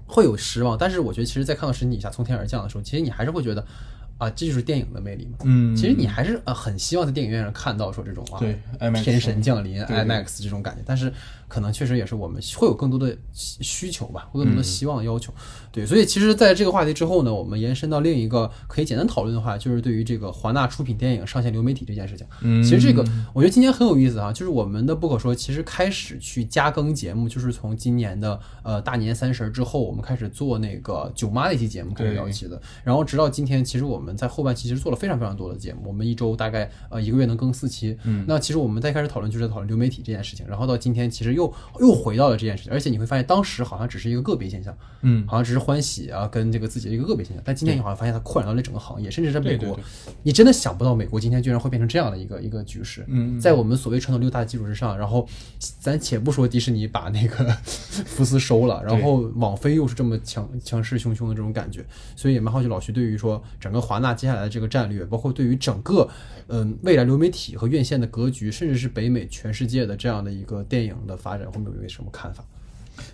[0.07, 3.65] 会有失望，但是我觉得其实，在看到《神奇女侠》从天而降的时候，其实你还是会觉得
[4.19, 5.39] 啊，这就是电影的魅力嘛。
[5.45, 8.61] 嗯，其实你还是呃很希望在电影院上看到说这种啊，对
[9.03, 11.13] 天神降临 IMAX 这种感觉，但是
[11.51, 15.35] 可能确实也是我们会有更多的需需求吧，会有更多的希望要求。
[15.73, 22.27] 对，所以其实在这个话题之后呢，我们延伸到另一个可以简单讨论的话，就是对于这个华纳出品电影上线流媒体这件事情。
[22.43, 37.97] 嗯其实这个我觉得今年很有意思啊，就是我们的不可说其实开始去加更节目，就是从今年的呃大年三十儿之后，我们开始做那个舅妈那期节目开始聊起的，然后直到今天，其实我们在后半期其实做了非常非常多的节目，我们一周大概呃一个月能更四期。
[38.05, 49.79] 嗯，那其实我们在开始讨论就是在讨论流媒体这件事情，然后到今天其实又又回到了这件事情，而且你会发现当时好像只是一个个别现象，嗯，好像只是欢喜啊跟这个自己的一个个别现象，但今天你好像发现它扩展到了整个行业，甚至在美国，
[50.23, 53.05] 你真的想不到美国今天居然会变成这样的一个一个局势。
[53.09, 55.27] 嗯在我们所谓传统六大基础之上，然后
[55.79, 57.45] 咱且不说迪士尼把那个
[58.07, 61.85] 福斯收了，然后网飞又是这么强强势汹汹的这种感觉，
[62.17, 66.09] 所以也蛮好奇老徐对于说整个华纳接下来的这个战略，包括对于整个
[66.49, 72.45] 嗯未来流媒体和院线的格局，甚至是北美全世界的这样的一个电影的发展，会不会有一个什么看法？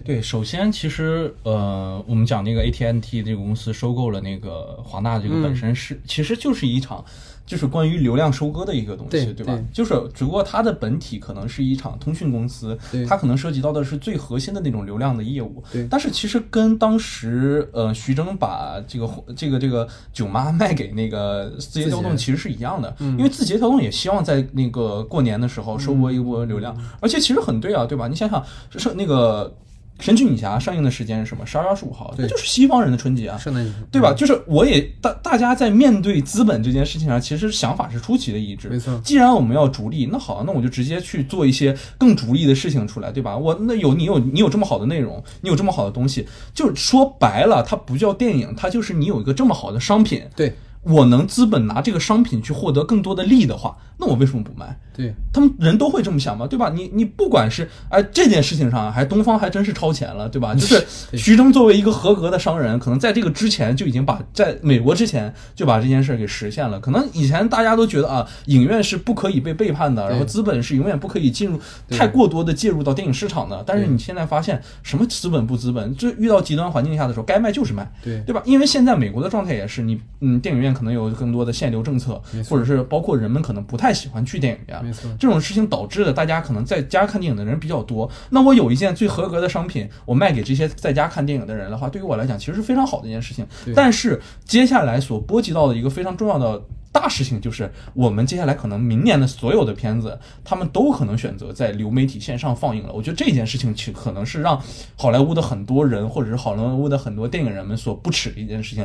[0.04, 7.04] 对，首先其实呃，我们讲那个 AT&T 这个公司收购了那个华纳，这个本身是、其实就是一场。
[7.46, 9.64] 就是关于流量收割的一个东西，吧对吧？
[9.72, 12.76] 就是只不过它的本体可能是一场通讯公司，
[13.08, 15.62] 它可能涉及到的是最核心的那种流量的业务。
[15.88, 28.08] 但是其实跟当时呃徐峥把这个这个这个囧妈卖给那个字节跳动其实是一样的，因为字节跳动也希望在那个过年的时候收割一波流量，而且其实很对啊，对吧？
[28.08, 28.44] 你想想，
[28.76, 29.54] 是那个。
[29.98, 31.44] 神奇女侠上映的时间是什么？
[31.46, 34.12] 十二月二十五号，那对就是西方人的春节啊，圣诞节对吧？
[34.12, 38.68] 就是我也大大家在面对资本这件事情上，其实想法是出奇的一致。
[38.68, 43.36] 没错既然我们要逐利，那好，那我就直接去做一些更逐利的事情出来，对吧？
[43.36, 50.22] 我那有你有你有这么好的内容，你有这么好的东西，就是说白了，它不叫电影，它就是你有一个这么好的商品。
[50.36, 54.78] 对我能资本拿这个商品去获得更多的利的话，那我为什么不卖？
[54.94, 56.70] 对，他们人都会这么想嘛，对吧？
[56.74, 60.54] 你你不管是哎这件事情上，还东方还真是超前了，对吧？
[60.56, 60.82] 就是
[61.12, 66.80] 徐峥作为一个合格的商人，可能在这个之前就已经把在美国之前就把这件事儿给实现了。
[66.80, 73.62] 可能以前大家都觉得啊，影院是不可以被背叛的，然后资本是永远不可以进入太过多的介入到电影市场的。
[73.66, 77.86] 但是你现在发现，什么资本不资本，这遇到极端环境下的时候，该卖就是卖。
[78.02, 78.42] 对对吧？
[78.46, 88.10] 因为现在美国的状态也是，你嗯，电影院可能有更多的限流政策，或者是包括人们可能不太喜欢去电影院，没错这种事情导致的大家可能在家看电影的人比较多。
[88.30, 93.46] 那我有一件最合格的商品，我卖给这些在家看电影的人的话，对于我来讲其实是非常好的一件事情。
[93.74, 96.62] 但是接下来所波及到的一个非常重要的。
[96.92, 102.90] 大事情就是，我们接下来可能明年的所有的片子，他们都可能选择在流媒体线上放映了。
[102.90, 104.58] 我觉得这件事情其可能是让
[104.96, 108.82] 好莱坞的很多人，或者是好莱坞的很多电影人们所不耻的一件事情。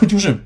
[0.00, 0.36] 就 就是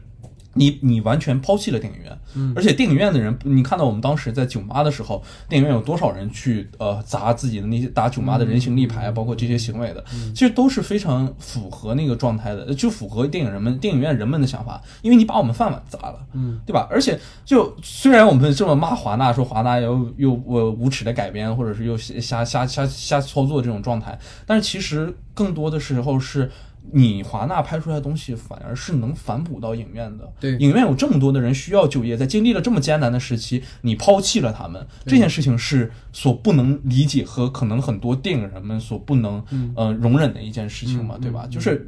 [0.54, 16.88] 你你完全抛弃了电影院，嗯，而且电影院的人，你看到我们当时在酒吧的时候，电影院有多少人去呃砸自己的那些打酒吧的人形立牌，包括这些行为的，其实都是非常符合那个状态的，就符合电影人们电影院人们的想法，因为你把我们饭碗砸了，嗯，对吧？
[16.90, 26.50] 而且就虽然我们这么骂华纳，说华纳又又呃无耻的改编，或者是又瞎瞎瞎瞎操作这种状态，但是其实更多的时候是。
[26.92, 30.32] 你华纳拍出来的东西反而是能反哺到影院的。
[30.40, 39.44] 对影院有这么多的人需要就业，在经历了这么艰难的时期，你抛弃了他们，这件事情是所不能理解和可能很多电影人们所不能
[39.76, 41.46] 呃容忍的一件事情嘛，对吧？
[41.50, 41.86] 就是。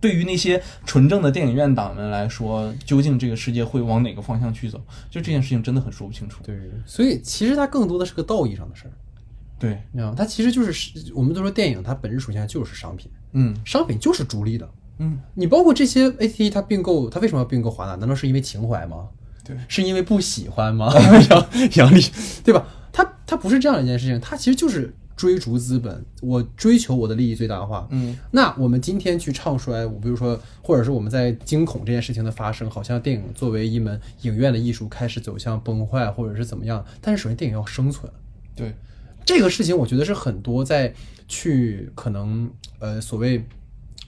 [0.00, 4.80] 对于那些纯正的电影院党们来说，究竟这个世界会往哪个方向去走？
[5.10, 6.42] 就这件事情真的很说不清楚。
[6.42, 8.92] 对，所以其实它更多的是个道义上的事儿，
[9.58, 10.14] 对，你知道吗？
[10.16, 14.68] 它其实就是我们都说电影它本质属性就是商品，嗯商品就是逐利的。
[14.98, 17.94] 嗯，你包括这些 AT 它并购，它为什么要并购华纳？
[17.96, 19.08] 难道是因为情怀吗？
[19.42, 20.92] 对，是因为不喜欢吗？
[21.30, 22.02] 杨杨丽，
[22.44, 22.66] 对吧？
[22.92, 27.88] 它它不是这样一件事情，它其实就是追逐资本，我追求我的利益最大化。
[27.90, 36.84] 嗯，那我们今天去唱衰，我比如说，或者是我们在惊恐这件事情的发生，好像电影作为一门影院的艺术开始走向崩坏，或者是怎么样？
[37.00, 38.12] 但是首先电影要生存，
[38.54, 38.74] 对，
[39.24, 40.92] 这个事情，我觉得是很多在
[41.28, 43.44] 去可能呃所谓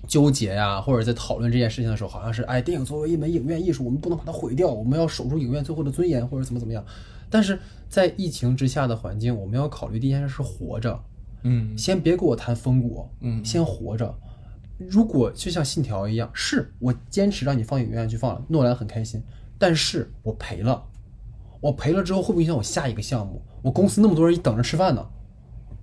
[0.08, 6.84] 纠结呀、或者在讨论这件事情的时候，好像是哎，电影作为一门影院艺术，我们不能把它毁掉，我们要守住影院最后的尊严，或者怎么怎么样。
[7.30, 7.58] 但是
[7.88, 11.00] 在疫情之下的环境，我们要考虑第一件事是活着，
[11.44, 14.14] 嗯先别给我谈风骨，嗯先活着。
[14.90, 19.22] 如果就像信条一样，是我坚持让你放影院去放了，诺兰很开心，
[19.56, 20.84] 但是我赔了，
[21.62, 23.40] 我赔了之后会不会影响我下一个项目？
[23.62, 25.06] 我公司那么多人等着吃饭呢，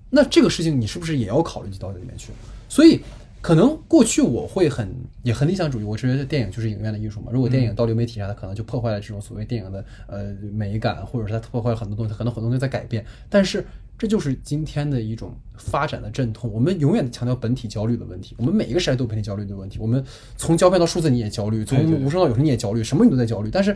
[0.09, 2.33] 那这个事情你是不是也要考虑到这里面去？
[2.67, 2.99] 所以
[3.41, 7.31] 可能过去我会很也很理想主义，我觉得电影就是影院的艺术嘛。
[7.31, 13.05] 如果电影到流媒体上，它可能就破坏了这种所谓电影的呃美感，或者是它破坏了很多东西，可能很多东西在改变。
[13.29, 13.65] 但是
[13.97, 16.51] 这就是今天的一种发展的阵痛。
[16.51, 19.79] 我们永远强调本体焦虑的问题，我们每一个时代都有本体焦虑的问题。
[19.79, 20.03] 我们
[20.35, 23.49] 从胶片到数字你也焦虑，从无声到有声你也焦虑，什么你都在焦虑。
[23.49, 23.73] 但是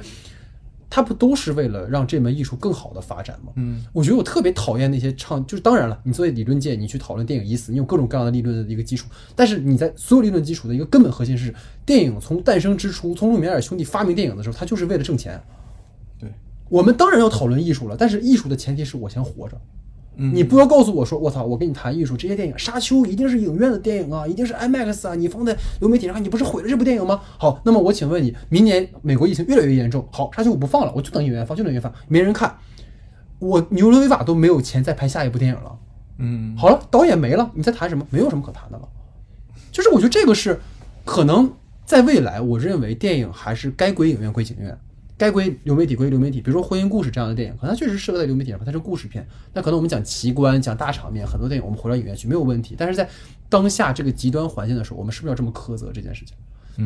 [0.96, 3.52] 它不都是为了让这门艺术更好的发展吗？
[3.56, 11.52] 嗯，我觉得我特别讨厌那些唱，就是当然了，你作为理论界，你去讨论电影已死，你有各种各样的理论的一个基础，但是你在所有理论基础的一个根本核心是，
[11.84, 15.42] 电影从诞生之初，从路米埃尔兄弟发明电影的时候，他就是为了挣钱。
[16.20, 16.32] 对，
[16.70, 19.60] 我们当然要讨论艺术了，但是艺术的前提是我先活着。
[20.16, 27.22] 嗯你不要告诉我说，我操，我跟你谈艺术，这些电影《沙丘》一定是影院的电影啊，一定是 IMAX 啊，你放在流媒体上看，你不是毁了这部电影吗？
[27.38, 32.56] 好，那么我请问你，明年美国疫情越来越严重，好，《沙丘》我不放了，我就等影院放，就等影院放，没人看，
[33.40, 35.78] 我牛伦维瓦都没有钱再拍下一部电影了。
[36.20, 38.06] 嗯好了，导演没了，你在谈什么？
[38.12, 38.88] 没有什么可谈的了。
[39.72, 40.60] 就是我觉得这个是
[41.04, 41.52] 可能
[41.86, 44.78] 在未来，我认为电影还是该归影院归影院，
[45.24, 46.42] 该归流媒体归流媒体。
[46.42, 49.26] 比如说《婚姻故事》这样的电影，可能它确实适合在流媒体上拍，它是故事片。
[49.54, 52.76] 那可能我们讲奇观、讲大场面，很多电影我们回到影院去没有问题。
[52.78, 53.10] 但是在
[53.48, 56.36] 当下这个极端环境的时候，我们是不是要这么苛责这件事情？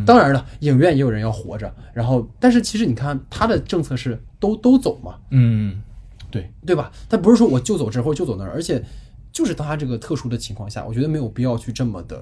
[0.06, 5.82] 当然了，影院也有人要活着，然后，但是其实你看他的政策是都都走嘛，嗯，
[6.30, 6.92] 对，对吧？
[7.08, 8.84] 他不是说我就走这儿或者就走那儿，而且
[9.32, 12.22] 就是当他这个特殊的情况下，我觉得没有必要去这么的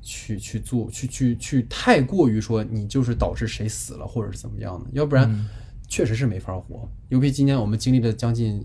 [0.00, 5.48] 去去做，去去去太过于说你就是导致谁死了或者是怎么样的，要不然
[5.88, 6.88] 确实是没法活。
[7.08, 8.64] 尤其今年我们经历了将近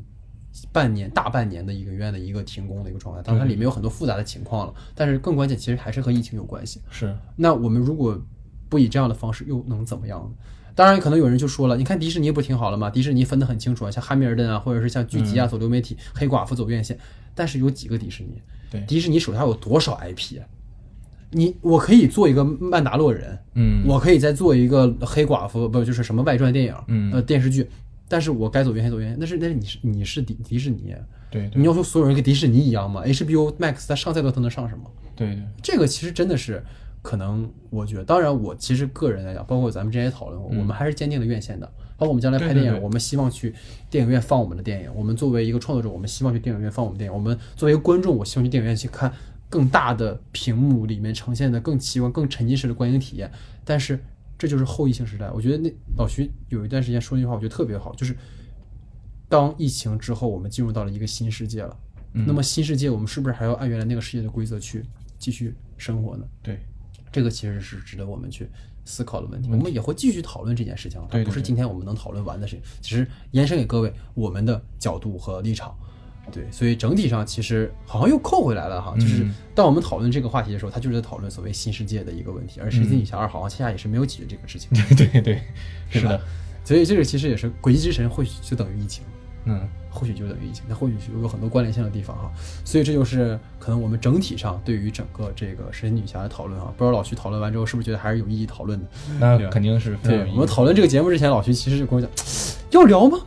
[0.72, 6.82] 半年、大半年的一个影院的一个停工的一个状态，当然它里面有很多复杂的情况了，但是更关键其实还是和疫情有关系。
[6.90, 8.22] 是，那我们如果
[8.70, 10.32] 不以这样的方式，又能怎么样呢？
[10.76, 12.90] 当然，可能有人就说了，你看迪士尼不挺好了吗？
[12.90, 16.98] 迪士尼分得很清楚啊，像汉密尔顿啊，或者是像剧集啊走流媒体，黑寡妇走院线。
[17.36, 18.42] 但是有几个迪士尼？
[18.72, 20.46] 对迪士尼手下有多少 IP 啊？
[21.34, 27.68] 你我可以做一个曼达洛人，嗯我可以再做一个黑寡妇，不就是什么外传电影，嗯呃电视剧，
[28.08, 30.96] 但是我该走院线走院线，那是那是你是你是迪迪士尼，
[31.30, 34.84] 对对你要说所有人跟迪士尼一样吗？HBO Max 它上再多它能上什么？
[35.16, 36.64] 对对，这个其实真的是
[37.02, 41.70] 可能，我觉得，当然我其实个人来讲，包括咱们之前也讨论过，我们还是坚定的院线的。
[41.96, 43.54] 包括我们将来拍电影，对对对我们希望去
[43.90, 44.90] 电影院放我们的电影。
[44.96, 47.14] 我们作为一个创作者，我们希望去电影院放我们电影。
[47.14, 49.14] 我们作为一个观众，我希望去电影院去看
[49.54, 53.32] 更大的屏幕里面呈现的更奇观、更沉浸式的观影体验。
[53.64, 54.04] 但是
[54.36, 58.18] 这就是后疫情时代，我觉得那老徐有一段时间说那句话，我觉得特别好，就是
[59.30, 61.78] 当疫情之后，我们进入到了一个新世界了。
[62.14, 64.84] 嗯那么新世界，我们是不是还要按原来那个世界的规则去
[65.20, 66.26] 继续生活呢？
[66.42, 66.58] 对
[67.12, 68.50] 这个其实是值得我们去
[68.86, 69.52] 思考的问题。
[69.52, 72.66] 我们也会继续讨论这件事情，它不是今天我们能讨论完的事情。
[72.82, 75.78] 其实延伸给各位我们的角度和立场。
[76.32, 84.70] 对，所以整体上其实好像又扣回来了哈，就是嗯当我们讨论这个话题的时候，他就是在讨论所谓新世界的一个问题，而《神奇女侠二》好像恰恰也是没有解决这个事情。
[84.96, 85.42] 对对对，
[85.92, 86.22] 是吧的，
[86.64, 89.04] 所以这个其实也是诡计之神，或许就等于疫情。
[89.46, 92.32] 嗯，或许就等于疫情，那或许有很多关联性的地方哈，
[92.64, 98.86] 所以这就是可能我们整体上对于整个这个神奇女侠的讨论啊，不知道老徐讨论完之后是不是觉得还是有意义讨论的？
[99.20, 99.98] 那肯定是。
[100.04, 102.10] 对我们讨论这个节目之前，老徐其实就跟我讲，
[102.72, 103.20] 要聊吗？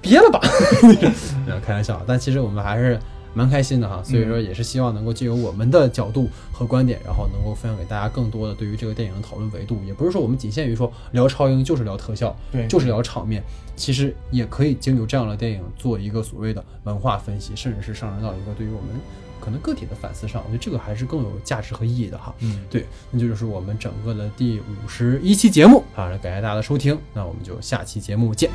[0.00, 0.40] 别了吧，
[1.64, 2.98] 开玩笑，但其实我们还是
[3.34, 13.42] 蛮开心的哈，所以说也是希望能够借由我们的角度和观点，然后能够分享给大家更多的对于这个电影的讨论维度，也不是说我们仅限于说聊超英就是聊特效，对就是聊场面，
[13.76, 18.88] 其实也可以经由这样的电影做一个所谓的文化分析，甚至是上升到一个对于我们
[19.40, 22.34] 可能个体的反思上，我觉得这个还是更有价值和意义的哈。
[22.40, 28.50] 嗯，对，那就是我们整个的第五十一期节目啊，感谢大家的收听，那我们就下期节目见。